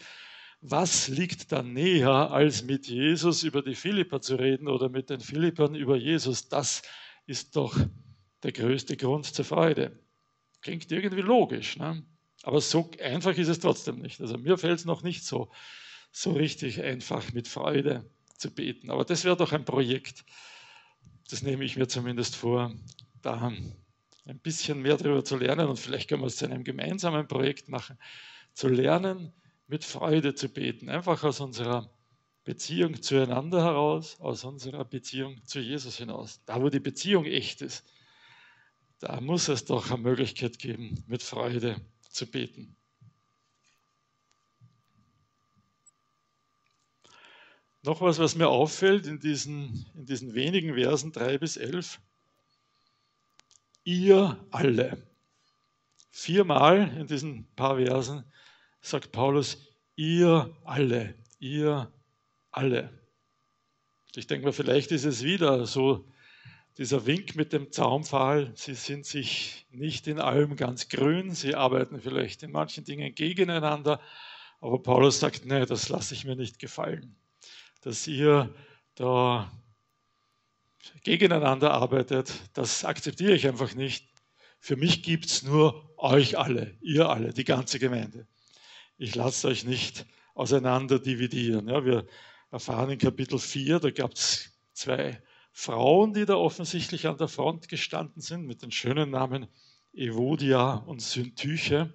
was 0.61 1.07
liegt 1.07 1.51
da 1.51 1.61
näher, 1.61 2.31
als 2.31 2.63
mit 2.63 2.87
Jesus 2.87 3.43
über 3.43 3.61
die 3.61 3.75
Philipper 3.75 4.21
zu 4.21 4.35
reden 4.35 4.67
oder 4.67 4.89
mit 4.89 5.09
den 5.09 5.19
Philippern 5.19 5.75
über 5.75 5.95
Jesus? 5.95 6.49
Das 6.49 6.81
ist 7.27 7.55
doch 7.55 7.77
der 8.41 8.51
größte 8.51 8.97
Grund 8.97 9.25
zur 9.25 9.45
Freude. 9.45 9.99
Klingt 10.61 10.91
irgendwie 10.91 11.21
logisch, 11.21 11.77
ne? 11.77 12.03
aber 12.41 12.61
so 12.61 12.89
einfach 12.99 13.37
ist 13.37 13.47
es 13.47 13.59
trotzdem 13.59 13.99
nicht. 13.99 14.21
Also 14.21 14.37
mir 14.37 14.57
fällt 14.57 14.79
es 14.79 14.85
noch 14.85 15.03
nicht 15.03 15.23
so, 15.23 15.51
so 16.11 16.31
richtig 16.31 16.81
einfach 16.81 17.31
mit 17.33 17.47
Freude 17.47 18.09
zu 18.37 18.51
beten. 18.51 18.89
Aber 18.89 19.05
das 19.05 19.23
wäre 19.23 19.37
doch 19.37 19.51
ein 19.51 19.65
Projekt, 19.65 20.25
das 21.29 21.43
nehme 21.43 21.63
ich 21.63 21.75
mir 21.75 21.87
zumindest 21.87 22.35
vor, 22.35 22.73
da 23.21 23.51
ein 24.25 24.39
bisschen 24.39 24.81
mehr 24.81 24.97
darüber 24.97 25.23
zu 25.23 25.37
lernen 25.37 25.67
und 25.67 25.79
vielleicht 25.79 26.09
können 26.09 26.21
wir 26.21 26.27
es 26.27 26.37
zu 26.37 26.45
einem 26.45 26.63
gemeinsamen 26.63 27.27
Projekt 27.27 27.69
machen, 27.69 27.97
zu 28.53 28.67
lernen, 28.67 29.33
mit 29.67 29.83
Freude 29.83 30.35
zu 30.35 30.49
beten, 30.49 30.89
einfach 30.89 31.23
aus 31.23 31.39
unserer 31.39 31.89
Beziehung 32.43 33.01
zueinander 33.01 33.63
heraus, 33.63 34.19
aus 34.19 34.43
unserer 34.43 34.85
Beziehung 34.85 35.43
zu 35.45 35.59
Jesus 35.59 35.97
hinaus. 35.97 36.41
Da, 36.45 36.61
wo 36.61 36.69
die 36.69 36.79
Beziehung 36.79 37.25
echt 37.25 37.61
ist, 37.61 37.83
da 38.99 39.19
muss 39.19 39.47
es 39.47 39.65
doch 39.65 39.91
eine 39.91 40.01
Möglichkeit 40.01 40.59
geben, 40.59 41.03
mit 41.07 41.23
Freude 41.23 41.81
zu 42.09 42.27
beten. 42.27 42.75
Noch 47.81 48.01
was, 48.01 48.17
was 48.17 48.35
mir 48.35 48.49
auffällt 48.49 49.05
in 49.05 49.19
diesen, 49.19 49.85
in 49.95 50.05
diesen 50.05 50.33
wenigen 50.33 50.73
Versen 50.73 51.11
3 51.11 51.37
bis 51.37 51.57
11. 51.57 51.99
Ihr 53.85 54.43
alle. 54.49 54.97
Viermal 56.09 56.97
in 56.97 57.05
diesen 57.05 57.45
paar 57.55 57.77
Versen 57.77 58.23
sagt 58.81 59.11
Paulus, 59.11 59.57
ihr 59.95 60.57
alle, 60.63 61.13
ihr 61.37 61.93
alle. 62.51 62.89
Ich 64.15 64.25
denke 64.25 64.47
mal, 64.47 64.53
vielleicht 64.53 64.91
ist 64.91 65.05
es 65.05 65.23
wieder 65.23 65.67
so 65.67 66.07
dieser 66.79 67.05
Wink 67.05 67.35
mit 67.35 67.53
dem 67.53 67.71
Zaunpfahl. 67.71 68.51
Sie 68.55 68.73
sind 68.73 69.05
sich 69.05 69.67
nicht 69.69 70.07
in 70.07 70.19
allem 70.19 70.55
ganz 70.55 70.89
grün, 70.89 71.35
sie 71.35 71.53
arbeiten 71.53 72.01
vielleicht 72.01 72.41
in 72.41 72.51
manchen 72.51 72.85
Dingen 72.85 73.13
gegeneinander, 73.13 74.01
aber 74.61 74.81
Paulus 74.81 75.19
sagt, 75.19 75.45
nee, 75.45 75.63
das 75.67 75.89
lasse 75.89 76.15
ich 76.15 76.25
mir 76.25 76.35
nicht 76.35 76.57
gefallen, 76.57 77.15
dass 77.81 78.07
ihr 78.07 78.51
da 78.95 79.51
gegeneinander 81.03 81.71
arbeitet, 81.71 82.33
das 82.53 82.85
akzeptiere 82.85 83.33
ich 83.33 83.47
einfach 83.47 83.75
nicht. 83.75 84.07
Für 84.59 84.75
mich 84.75 85.03
gibt 85.03 85.25
es 85.25 85.43
nur 85.43 85.93
euch 85.97 86.37
alle, 86.37 86.77
ihr 86.81 87.09
alle, 87.09 87.33
die 87.33 87.43
ganze 87.43 87.79
Gemeinde 87.79 88.27
ich 88.97 89.15
lasse 89.15 89.47
euch 89.47 89.65
nicht 89.65 90.05
auseinander 90.33 90.99
dividieren. 90.99 91.67
Ja, 91.67 91.85
wir 91.85 92.05
erfahren 92.51 92.91
in 92.91 92.99
Kapitel 92.99 93.39
4, 93.39 93.79
da 93.79 93.91
gab 93.91 94.13
es 94.13 94.51
zwei 94.73 95.21
Frauen, 95.51 96.13
die 96.13 96.25
da 96.25 96.35
offensichtlich 96.35 97.07
an 97.07 97.17
der 97.17 97.27
Front 97.27 97.69
gestanden 97.69 98.21
sind, 98.21 98.45
mit 98.45 98.61
den 98.61 98.71
schönen 98.71 99.11
Namen 99.11 99.47
Evodia 99.93 100.75
und 100.75 101.01
Syntyche. 101.01 101.93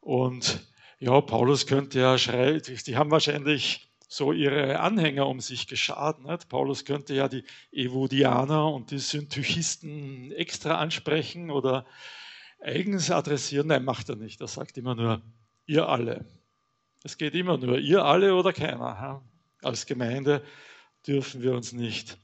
Und 0.00 0.66
ja, 0.98 1.20
Paulus 1.20 1.66
könnte 1.66 2.00
ja 2.00 2.16
schreien, 2.18 2.62
die 2.62 2.96
haben 2.96 3.10
wahrscheinlich 3.10 3.91
so 4.12 4.32
ihre 4.32 4.80
Anhänger 4.80 5.26
um 5.26 5.40
sich 5.40 5.66
geschart. 5.66 6.22
Nicht? 6.22 6.50
Paulus 6.50 6.84
könnte 6.84 7.14
ja 7.14 7.28
die 7.28 7.44
Evodianer 7.70 8.70
und 8.70 8.90
die 8.90 8.98
Syntychisten 8.98 10.32
extra 10.32 10.76
ansprechen 10.76 11.50
oder 11.50 11.86
eigens 12.60 13.10
adressieren. 13.10 13.68
Nein, 13.68 13.86
macht 13.86 14.10
er 14.10 14.16
nicht. 14.16 14.42
Er 14.42 14.48
sagt 14.48 14.76
immer 14.76 14.94
nur, 14.94 15.22
ihr 15.64 15.88
alle. 15.88 16.26
Es 17.02 17.16
geht 17.16 17.34
immer 17.34 17.56
nur 17.56 17.78
ihr 17.78 18.04
alle 18.04 18.34
oder 18.34 18.52
keiner. 18.52 19.22
Als 19.62 19.86
Gemeinde 19.86 20.44
dürfen 21.06 21.40
wir 21.40 21.54
uns 21.54 21.72
nicht 21.72 22.18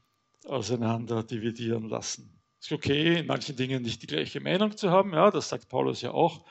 auseinander 0.45 1.23
dividieren 1.23 1.89
lassen. 1.89 2.39
Es 2.59 2.67
ist 2.67 2.71
okay, 2.71 3.19
in 3.21 3.25
manchen 3.25 3.55
Dingen 3.55 3.81
nicht 3.81 4.03
die 4.03 4.07
gleiche 4.07 4.41
Meinung 4.41 4.77
zu 4.77 4.91
haben. 4.91 5.11
Ja, 5.13 5.31
das 5.31 5.49
sagt 5.49 5.69
Paulus 5.69 6.01
ja 6.01 6.11
auch. 6.11 6.45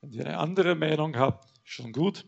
Wenn 0.00 0.10
ihr 0.10 0.26
eine 0.26 0.38
andere 0.38 0.74
Meinung 0.74 1.16
habt, 1.16 1.48
schon 1.62 1.92
gut. 1.92 2.26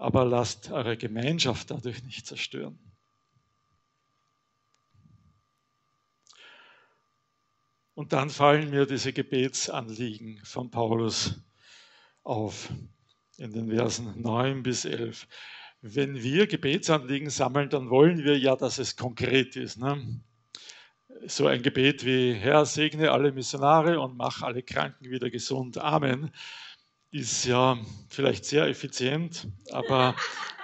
Aber 0.00 0.24
lasst 0.24 0.70
eure 0.70 0.96
Gemeinschaft 0.96 1.70
dadurch 1.70 2.02
nicht 2.04 2.26
zerstören. 2.26 2.78
Und 7.92 8.14
dann 8.14 8.30
fallen 8.30 8.70
mir 8.70 8.86
diese 8.86 9.12
Gebetsanliegen 9.12 10.40
von 10.42 10.70
Paulus 10.70 11.38
auf 12.22 12.72
in 13.36 13.52
den 13.52 13.68
Versen 13.68 14.18
9 14.22 14.62
bis 14.62 14.86
11. 14.86 15.28
Wenn 15.82 16.22
wir 16.22 16.46
Gebetsanliegen 16.46 17.28
sammeln, 17.28 17.68
dann 17.68 17.90
wollen 17.90 18.24
wir 18.24 18.38
ja, 18.38 18.56
dass 18.56 18.78
es 18.78 18.96
konkret 18.96 19.54
ist. 19.54 19.76
Ne? 19.76 20.22
So 21.26 21.46
ein 21.46 21.60
Gebet 21.60 22.06
wie 22.06 22.32
Herr, 22.32 22.64
segne 22.64 23.10
alle 23.10 23.32
Missionare 23.32 24.00
und 24.00 24.16
mach 24.16 24.40
alle 24.40 24.62
Kranken 24.62 25.10
wieder 25.10 25.28
gesund. 25.28 25.76
Amen. 25.76 26.30
Ist 27.10 27.44
ja 27.44 27.78
vielleicht 28.08 28.44
sehr 28.44 28.66
effizient, 28.66 29.48
aber, 29.72 30.14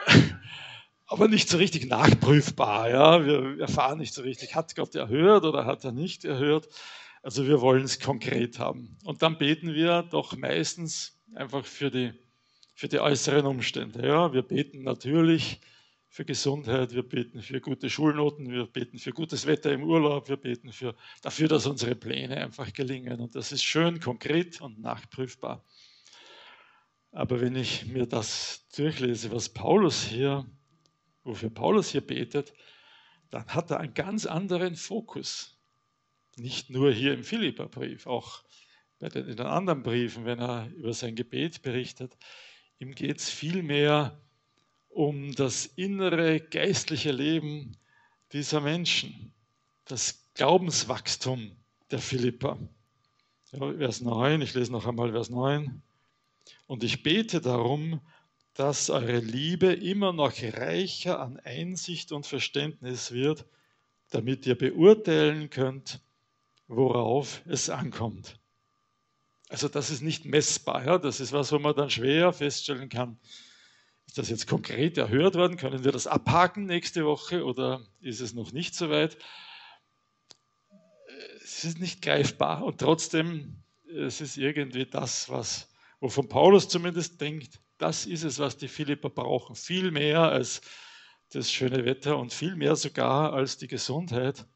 aber 1.06 1.28
nicht 1.28 1.48
so 1.48 1.58
richtig 1.58 1.86
nachprüfbar. 1.86 2.90
Ja? 2.90 3.26
Wir 3.26 3.60
erfahren 3.60 3.98
nicht 3.98 4.14
so 4.14 4.22
richtig, 4.22 4.54
hat 4.54 4.76
Gott 4.76 4.94
erhört 4.94 5.44
oder 5.44 5.64
hat 5.64 5.84
er 5.84 5.92
nicht 5.92 6.24
erhört. 6.24 6.68
Also 7.22 7.46
wir 7.46 7.60
wollen 7.60 7.82
es 7.82 7.98
konkret 7.98 8.58
haben. 8.60 8.96
Und 9.02 9.22
dann 9.22 9.38
beten 9.38 9.74
wir 9.74 10.02
doch 10.02 10.36
meistens 10.36 11.18
einfach 11.34 11.64
für 11.64 11.90
die 11.90 12.12
für 12.76 12.88
die 12.88 13.00
äußeren 13.00 13.46
Umstände. 13.46 14.06
Ja, 14.06 14.32
wir 14.34 14.42
beten 14.42 14.82
natürlich 14.82 15.60
für 16.10 16.26
Gesundheit, 16.26 16.94
wir 16.94 17.02
beten 17.02 17.40
für 17.40 17.60
gute 17.60 17.88
Schulnoten, 17.88 18.50
wir 18.50 18.66
beten 18.66 18.98
für 18.98 19.12
gutes 19.12 19.46
Wetter 19.46 19.72
im 19.72 19.82
Urlaub, 19.82 20.28
wir 20.28 20.36
beten 20.36 20.72
für, 20.72 20.94
dafür, 21.22 21.48
dass 21.48 21.66
unsere 21.66 21.94
Pläne 21.94 22.36
einfach 22.36 22.72
gelingen. 22.74 23.20
Und 23.20 23.34
das 23.34 23.50
ist 23.50 23.64
schön 23.64 23.98
konkret 23.98 24.60
und 24.60 24.78
nachprüfbar. 24.78 25.64
Aber 27.16 27.40
wenn 27.40 27.56
ich 27.56 27.86
mir 27.86 28.04
das 28.04 28.68
durchlese, 28.76 29.32
was 29.32 29.48
Paulus 29.48 30.04
hier, 30.04 30.44
wofür 31.24 31.48
Paulus 31.48 31.88
hier 31.88 32.06
betet, 32.06 32.52
dann 33.30 33.46
hat 33.46 33.70
er 33.70 33.80
einen 33.80 33.94
ganz 33.94 34.26
anderen 34.26 34.76
Fokus. 34.76 35.58
Nicht 36.36 36.68
nur 36.68 36.92
hier 36.92 37.14
im 37.14 37.24
Philipperbrief, 37.24 38.06
auch 38.06 38.44
bei 38.98 39.08
den, 39.08 39.28
in 39.28 39.36
den 39.38 39.46
anderen 39.46 39.82
Briefen, 39.82 40.26
wenn 40.26 40.40
er 40.40 40.68
über 40.76 40.92
sein 40.92 41.16
Gebet 41.16 41.62
berichtet. 41.62 42.14
Ihm 42.80 42.94
geht 42.94 43.18
es 43.20 43.30
vielmehr 43.30 44.20
um 44.90 45.32
das 45.32 45.64
innere 45.64 46.38
geistliche 46.38 47.12
Leben 47.12 47.78
dieser 48.32 48.60
Menschen, 48.60 49.32
das 49.86 50.22
Glaubenswachstum 50.34 51.56
der 51.90 51.98
Philippa. 51.98 52.58
Ja, 53.52 53.72
Vers 53.72 54.02
9, 54.02 54.42
ich 54.42 54.52
lese 54.52 54.70
noch 54.70 54.84
einmal 54.84 55.12
Vers 55.12 55.30
9. 55.30 55.82
Und 56.66 56.84
ich 56.84 57.02
bete 57.02 57.40
darum, 57.40 58.00
dass 58.54 58.90
eure 58.90 59.18
Liebe 59.18 59.72
immer 59.72 60.12
noch 60.12 60.32
reicher 60.42 61.20
an 61.20 61.38
Einsicht 61.40 62.12
und 62.12 62.26
Verständnis 62.26 63.12
wird, 63.12 63.44
damit 64.10 64.46
ihr 64.46 64.56
beurteilen 64.56 65.50
könnt, 65.50 66.00
worauf 66.66 67.42
es 67.46 67.68
ankommt. 67.70 68.38
Also 69.48 69.68
das 69.68 69.90
ist 69.90 70.02
nicht 70.02 70.24
messbar. 70.24 70.84
Ja? 70.84 70.98
Das 70.98 71.20
ist 71.20 71.32
was, 71.32 71.52
wo 71.52 71.58
man 71.58 71.74
dann 71.74 71.90
schwer 71.90 72.32
feststellen 72.32 72.88
kann, 72.88 73.18
ist 74.06 74.18
das 74.18 74.28
jetzt 74.28 74.46
konkret 74.46 74.96
erhört 74.98 75.34
worden? 75.34 75.56
Können 75.56 75.84
wir 75.84 75.92
das 75.92 76.06
abhaken 76.06 76.66
nächste 76.66 77.04
Woche 77.04 77.44
oder 77.44 77.84
ist 78.00 78.20
es 78.20 78.34
noch 78.34 78.52
nicht 78.52 78.74
so 78.74 78.88
weit? 78.88 79.18
Es 81.42 81.64
ist 81.64 81.80
nicht 81.80 82.02
greifbar 82.02 82.64
und 82.64 82.78
trotzdem 82.78 83.62
es 83.88 84.20
ist 84.20 84.36
irgendwie 84.36 84.84
das, 84.84 85.28
was, 85.28 85.68
wovon 86.00 86.28
Paulus 86.28 86.68
zumindest 86.68 87.20
denkt, 87.20 87.60
das 87.78 88.06
ist 88.06 88.24
es, 88.24 88.38
was 88.38 88.56
die 88.56 88.68
Philipper 88.68 89.10
brauchen. 89.10 89.54
Viel 89.54 89.90
mehr 89.90 90.20
als 90.20 90.60
das 91.30 91.50
schöne 91.50 91.84
Wetter 91.84 92.18
und 92.18 92.32
viel 92.32 92.56
mehr 92.56 92.76
sogar 92.76 93.32
als 93.32 93.58
die 93.58 93.68
Gesundheit, 93.68 94.46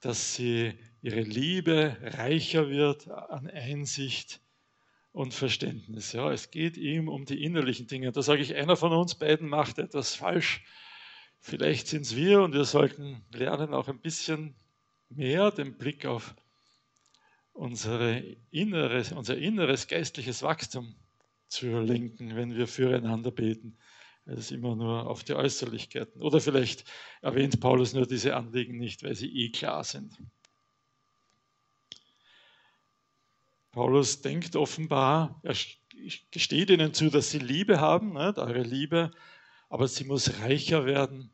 dass 0.00 0.34
sie 0.34 0.78
ihre 1.00 1.22
Liebe 1.22 1.96
reicher 2.00 2.68
wird 2.68 3.08
an 3.08 3.48
Einsicht 3.48 4.40
und 5.12 5.32
Verständnis. 5.32 6.12
Ja, 6.12 6.30
es 6.30 6.50
geht 6.50 6.76
ihm 6.76 7.08
um 7.08 7.24
die 7.24 7.42
innerlichen 7.42 7.86
Dinge. 7.86 8.12
Da 8.12 8.22
sage 8.22 8.42
ich, 8.42 8.54
einer 8.54 8.76
von 8.76 8.92
uns 8.92 9.14
beiden 9.14 9.48
macht 9.48 9.78
etwas 9.78 10.14
falsch. 10.14 10.62
Vielleicht 11.40 11.86
sind 11.88 12.02
es 12.02 12.16
wir 12.16 12.42
und 12.42 12.52
wir 12.52 12.64
sollten 12.64 13.24
lernen, 13.32 13.72
auch 13.72 13.88
ein 13.88 14.00
bisschen 14.00 14.54
mehr 15.08 15.50
den 15.50 15.78
Blick 15.78 16.04
auf 16.04 16.34
unsere 17.56 18.36
inneres, 18.50 19.12
unser 19.12 19.36
inneres 19.36 19.88
geistliches 19.88 20.42
Wachstum 20.42 20.94
zu 21.48 21.80
lenken, 21.80 22.36
wenn 22.36 22.54
wir 22.54 22.66
füreinander 22.66 23.30
beten. 23.30 23.78
Es 24.26 24.38
ist 24.38 24.52
immer 24.52 24.74
nur 24.74 25.08
auf 25.08 25.24
die 25.24 25.34
Äußerlichkeiten. 25.34 26.20
Oder 26.20 26.40
vielleicht 26.40 26.84
erwähnt 27.22 27.60
Paulus 27.60 27.92
nur 27.94 28.06
diese 28.06 28.34
Anliegen 28.34 28.76
nicht, 28.78 29.02
weil 29.02 29.14
sie 29.14 29.32
eh 29.32 29.50
klar 29.50 29.84
sind. 29.84 30.18
Paulus 33.70 34.22
denkt 34.22 34.56
offenbar, 34.56 35.40
er 35.42 35.54
gesteht 36.30 36.70
ihnen 36.70 36.92
zu, 36.92 37.10
dass 37.10 37.30
sie 37.30 37.38
Liebe 37.38 37.80
haben, 37.80 38.14
nicht? 38.14 38.38
eure 38.38 38.62
Liebe, 38.62 39.12
aber 39.68 39.86
sie 39.86 40.04
muss 40.04 40.40
reicher 40.40 40.86
werden 40.86 41.30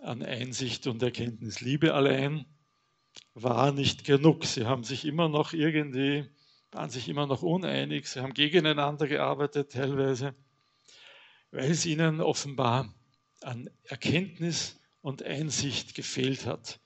an 0.00 0.22
Einsicht 0.22 0.86
und 0.86 1.02
Erkenntnis. 1.02 1.60
Liebe 1.60 1.94
allein 1.94 2.46
war 3.34 3.72
nicht 3.72 4.04
genug. 4.04 4.44
Sie 4.44 4.66
haben 4.66 4.84
sich 4.84 5.04
immer 5.04 5.28
noch 5.28 5.52
irgendwie, 5.52 6.28
waren 6.70 6.90
sich 6.90 7.08
immer 7.08 7.26
noch 7.26 7.42
uneinig, 7.42 8.08
sie 8.08 8.20
haben 8.20 8.34
gegeneinander 8.34 9.06
gearbeitet 9.06 9.72
teilweise, 9.72 10.34
weil 11.50 11.70
es 11.70 11.86
ihnen 11.86 12.20
offenbar 12.20 12.94
an 13.42 13.70
Erkenntnis 13.84 14.80
und 15.00 15.22
Einsicht 15.22 15.94
gefehlt 15.94 16.46
hat, 16.46 16.80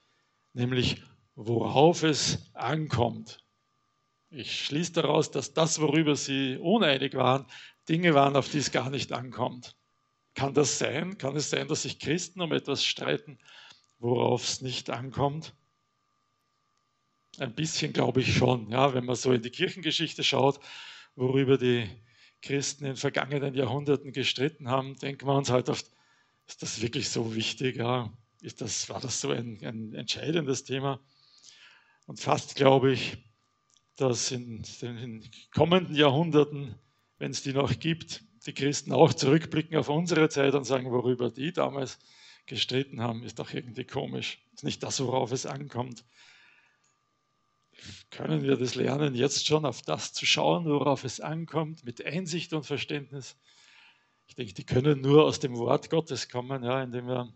nämlich 0.52 1.02
worauf 1.34 2.02
es 2.02 2.50
ankommt. 2.54 3.38
Ich 4.30 4.66
schließe 4.66 4.92
daraus, 4.92 5.30
dass 5.30 5.54
das, 5.54 5.80
worüber 5.80 6.16
sie 6.16 6.58
uneinig 6.58 7.14
waren, 7.14 7.46
Dinge 7.88 8.14
waren, 8.14 8.36
auf 8.36 8.50
die 8.50 8.58
es 8.58 8.72
gar 8.72 8.90
nicht 8.90 9.12
ankommt. 9.12 9.76
Kann 10.34 10.52
das 10.52 10.78
sein? 10.78 11.16
Kann 11.16 11.36
es 11.36 11.48
sein, 11.50 11.68
dass 11.68 11.82
sich 11.82 11.98
Christen 11.98 12.40
um 12.42 12.52
etwas 12.52 12.84
streiten, 12.84 13.38
worauf 13.98 14.44
es 14.44 14.60
nicht 14.60 14.90
ankommt? 14.90 15.54
Ein 17.38 17.54
bisschen 17.54 17.92
glaube 17.92 18.20
ich 18.20 18.34
schon, 18.36 18.70
ja, 18.70 18.94
wenn 18.94 19.04
man 19.04 19.16
so 19.16 19.32
in 19.32 19.42
die 19.42 19.50
Kirchengeschichte 19.50 20.24
schaut, 20.24 20.60
worüber 21.14 21.56
die 21.56 21.88
Christen 22.42 22.84
in 22.84 22.96
vergangenen 22.96 23.54
Jahrhunderten 23.54 24.12
gestritten 24.12 24.68
haben, 24.68 24.96
denken 24.98 25.26
wir 25.26 25.34
uns 25.34 25.50
halt 25.50 25.68
oft, 25.68 25.86
ist 26.46 26.62
das 26.62 26.80
wirklich 26.80 27.08
so 27.08 27.34
wichtig? 27.34 27.76
Ja? 27.76 28.12
Ist 28.40 28.60
das, 28.60 28.88
war 28.88 29.00
das 29.00 29.20
so 29.20 29.30
ein, 29.30 29.58
ein 29.62 29.94
entscheidendes 29.94 30.64
Thema? 30.64 31.00
Und 32.06 32.20
fast 32.20 32.54
glaube 32.54 32.92
ich, 32.92 33.18
dass 33.96 34.30
in 34.30 34.64
den 34.80 35.28
kommenden 35.52 35.94
Jahrhunderten, 35.94 36.74
wenn 37.18 37.32
es 37.32 37.42
die 37.42 37.52
noch 37.52 37.78
gibt, 37.78 38.24
die 38.46 38.54
Christen 38.54 38.92
auch 38.92 39.12
zurückblicken 39.12 39.76
auf 39.76 39.88
unsere 39.88 40.28
Zeit 40.28 40.54
und 40.54 40.64
sagen, 40.64 40.90
worüber 40.90 41.30
die 41.30 41.52
damals 41.52 41.98
gestritten 42.46 43.02
haben, 43.02 43.22
ist 43.24 43.38
doch 43.38 43.52
irgendwie 43.52 43.84
komisch. 43.84 44.40
Ist 44.54 44.64
nicht 44.64 44.82
das, 44.82 45.00
worauf 45.00 45.32
es 45.32 45.46
ankommt. 45.46 46.04
Können 48.10 48.42
wir 48.42 48.56
das 48.56 48.74
lernen, 48.74 49.14
jetzt 49.14 49.46
schon 49.46 49.64
auf 49.64 49.82
das 49.82 50.12
zu 50.12 50.26
schauen, 50.26 50.64
worauf 50.64 51.04
es 51.04 51.20
ankommt, 51.20 51.84
mit 51.84 52.04
Einsicht 52.04 52.52
und 52.52 52.66
Verständnis? 52.66 53.36
Ich 54.26 54.34
denke, 54.34 54.54
die 54.54 54.64
können 54.64 55.00
nur 55.00 55.24
aus 55.24 55.40
dem 55.40 55.56
Wort 55.56 55.90
Gottes 55.90 56.28
kommen, 56.28 56.64
ja, 56.64 56.82
indem 56.82 57.06
wir 57.06 57.32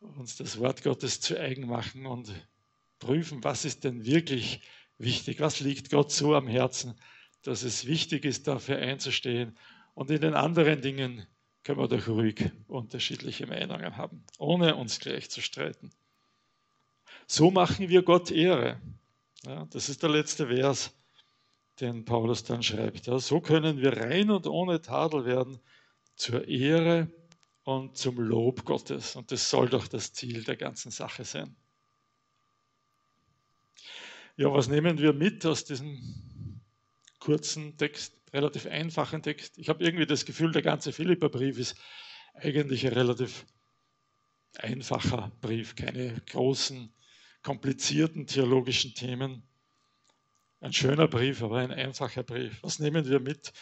uns 0.00 0.36
das 0.36 0.58
Wort 0.58 0.82
Gottes 0.82 1.20
zu 1.20 1.38
eigen 1.38 1.68
machen 1.68 2.06
und 2.06 2.32
prüfen, 2.98 3.42
was 3.44 3.64
ist 3.64 3.84
denn 3.84 4.04
wirklich 4.04 4.60
wichtig? 4.98 5.40
Was 5.40 5.60
liegt 5.60 5.90
Gott 5.90 6.10
so 6.10 6.34
am 6.34 6.46
Herzen, 6.48 6.94
dass 7.42 7.62
es 7.62 7.86
wichtig 7.86 8.24
ist, 8.24 8.46
dafür 8.48 8.78
einzustehen? 8.78 9.56
Und 9.94 10.10
in 10.10 10.20
den 10.20 10.34
anderen 10.34 10.80
Dingen 10.80 11.26
können 11.64 11.78
wir 11.78 11.88
doch 11.88 12.08
ruhig 12.08 12.50
unterschiedliche 12.66 13.46
Meinungen 13.46 13.96
haben, 13.96 14.24
ohne 14.38 14.76
uns 14.76 14.98
gleich 15.00 15.30
zu 15.30 15.40
streiten. 15.40 15.90
So 17.26 17.50
machen 17.50 17.88
wir 17.88 18.02
Gott 18.02 18.30
Ehre. 18.30 18.80
Ja, 19.44 19.64
das 19.66 19.88
ist 19.88 20.02
der 20.02 20.10
letzte 20.10 20.46
Vers, 20.46 20.92
den 21.80 22.04
Paulus 22.04 22.44
dann 22.44 22.62
schreibt. 22.62 23.06
Ja, 23.06 23.18
so 23.18 23.40
können 23.40 23.78
wir 23.78 23.96
rein 23.96 24.30
und 24.30 24.46
ohne 24.46 24.80
Tadel 24.80 25.24
werden 25.24 25.58
zur 26.14 26.46
Ehre 26.46 27.10
und 27.64 27.96
zum 27.96 28.20
Lob 28.20 28.64
Gottes. 28.64 29.16
Und 29.16 29.32
das 29.32 29.50
soll 29.50 29.68
doch 29.68 29.88
das 29.88 30.12
Ziel 30.12 30.44
der 30.44 30.56
ganzen 30.56 30.90
Sache 30.90 31.24
sein. 31.24 31.56
Ja, 34.36 34.52
was 34.52 34.68
nehmen 34.68 34.98
wir 34.98 35.12
mit 35.12 35.44
aus 35.44 35.64
diesem 35.64 36.60
kurzen 37.18 37.76
Text 37.76 38.22
relativ 38.32 38.66
einfachen 38.66 39.22
Text. 39.22 39.58
Ich 39.58 39.68
habe 39.68 39.84
irgendwie 39.84 40.06
das 40.06 40.24
Gefühl, 40.24 40.52
der 40.52 40.62
ganze 40.62 40.92
Philipperbrief 40.92 41.58
ist 41.58 41.76
eigentlich 42.34 42.86
ein 42.86 42.94
relativ 42.94 43.44
einfacher 44.56 45.30
Brief, 45.40 45.76
keine 45.76 46.20
großen, 46.30 46.92
komplizierten 47.42 48.26
theologischen 48.26 48.94
Themen. 48.94 49.42
Ein 50.60 50.72
schöner 50.72 51.08
Brief, 51.08 51.42
aber 51.42 51.58
ein 51.58 51.72
einfacher 51.72 52.22
Brief. 52.22 52.62
Was 52.62 52.78
nehmen 52.78 53.06
wir 53.06 53.20
mit? 53.20 53.52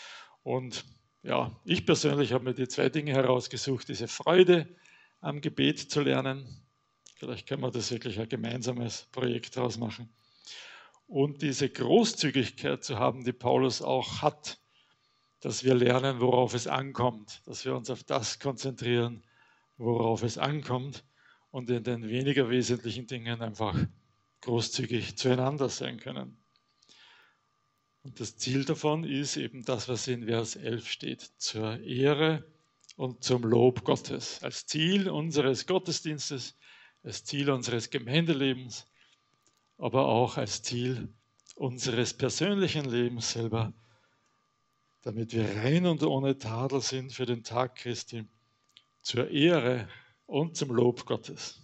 Und 0.43 0.85
ja, 1.23 1.59
ich 1.65 1.87
persönlich 1.87 2.33
habe 2.33 2.45
mir 2.45 2.55
die 2.55 2.69
zwei 2.69 2.89
Dinge 2.89 3.13
herausgesucht, 3.13 3.89
diese 3.89 4.09
Freude 4.09 4.69
am 5.21 5.41
Gebet 5.41 5.79
zu 5.79 6.01
lernen. 6.01 6.47
Vielleicht 7.17 7.47
können 7.47 7.63
wir 7.63 7.71
das 7.71 7.91
wirklich 7.91 8.19
ein 8.19 8.29
gemeinsames 8.29 9.09
Projekt 9.13 9.57
daraus 9.57 9.79
machen. 9.79 10.13
Und 11.07 11.43
diese 11.43 11.69
Großzügigkeit 11.69 12.85
zu 12.85 12.99
haben, 12.99 13.25
die 13.25 13.33
Paulus 13.33 13.83
auch 13.83 14.23
hat, 14.23 14.61
dass 15.41 15.65
wir 15.65 15.75
lernen, 15.75 16.21
worauf 16.21 16.55
es 16.55 16.67
ankommt, 16.67 17.43
dass 17.47 17.65
wir 17.65 17.75
uns 17.75 17.91
auf 17.91 18.05
das 18.05 18.39
konzentrieren, 18.39 19.23
worauf 19.77 20.23
es 20.23 20.39
ankommt 20.39 21.05
und 21.51 21.71
in 21.71 21.83
den 21.83 22.09
weniger 22.09 22.49
wesentlichen 22.49 23.07
Dingen 23.07 23.43
einfach 23.43 23.77
großzügig 24.43 25.17
zueinander 25.17 25.69
sein 25.69 25.99
können. 25.99 26.37
Und 28.03 28.19
das 28.19 28.37
Ziel 28.37 28.65
davon 28.65 29.05
ist 29.05 29.37
eben 29.37 29.65
das, 29.65 29.89
was 29.89 30.09
in 30.09 30.25
Vers 30.25 30.57
11 30.57 30.89
steht, 30.89 31.21
zur 31.37 31.81
Ehre 31.81 32.47
und 32.97 33.23
zum 33.25 33.43
Lob 33.43 33.85
Gottes. 33.85 34.43
Als 34.43 34.67
Ziel 34.67 35.11
unseres 35.11 35.67
Gottesdienstes, 35.67 36.57
als 37.03 37.25
Ziel 37.25 37.51
unseres 37.51 37.91
Gemeindelebens, 37.91 38.87
aber 39.77 40.07
auch 40.07 40.37
als 40.39 40.63
Ziel 40.63 41.13
unseres 41.57 42.15
persönlichen 42.15 42.87
Lebens 42.87 43.33
selber, 43.33 43.75
damit 45.03 45.35
wir 45.35 45.45
rein 45.57 45.87
und 45.87 46.03
ohne 46.03 46.39
Tadel 46.39 46.81
sind 46.81 47.13
für 47.13 47.27
den 47.27 47.43
Tag 47.43 47.77
Christi, 47.77 48.27
zur 49.03 49.31
Ehre 49.31 49.89
und 50.31 50.57
zum 50.57 50.71
Lob 50.71 51.05
Gottes. 51.07 51.61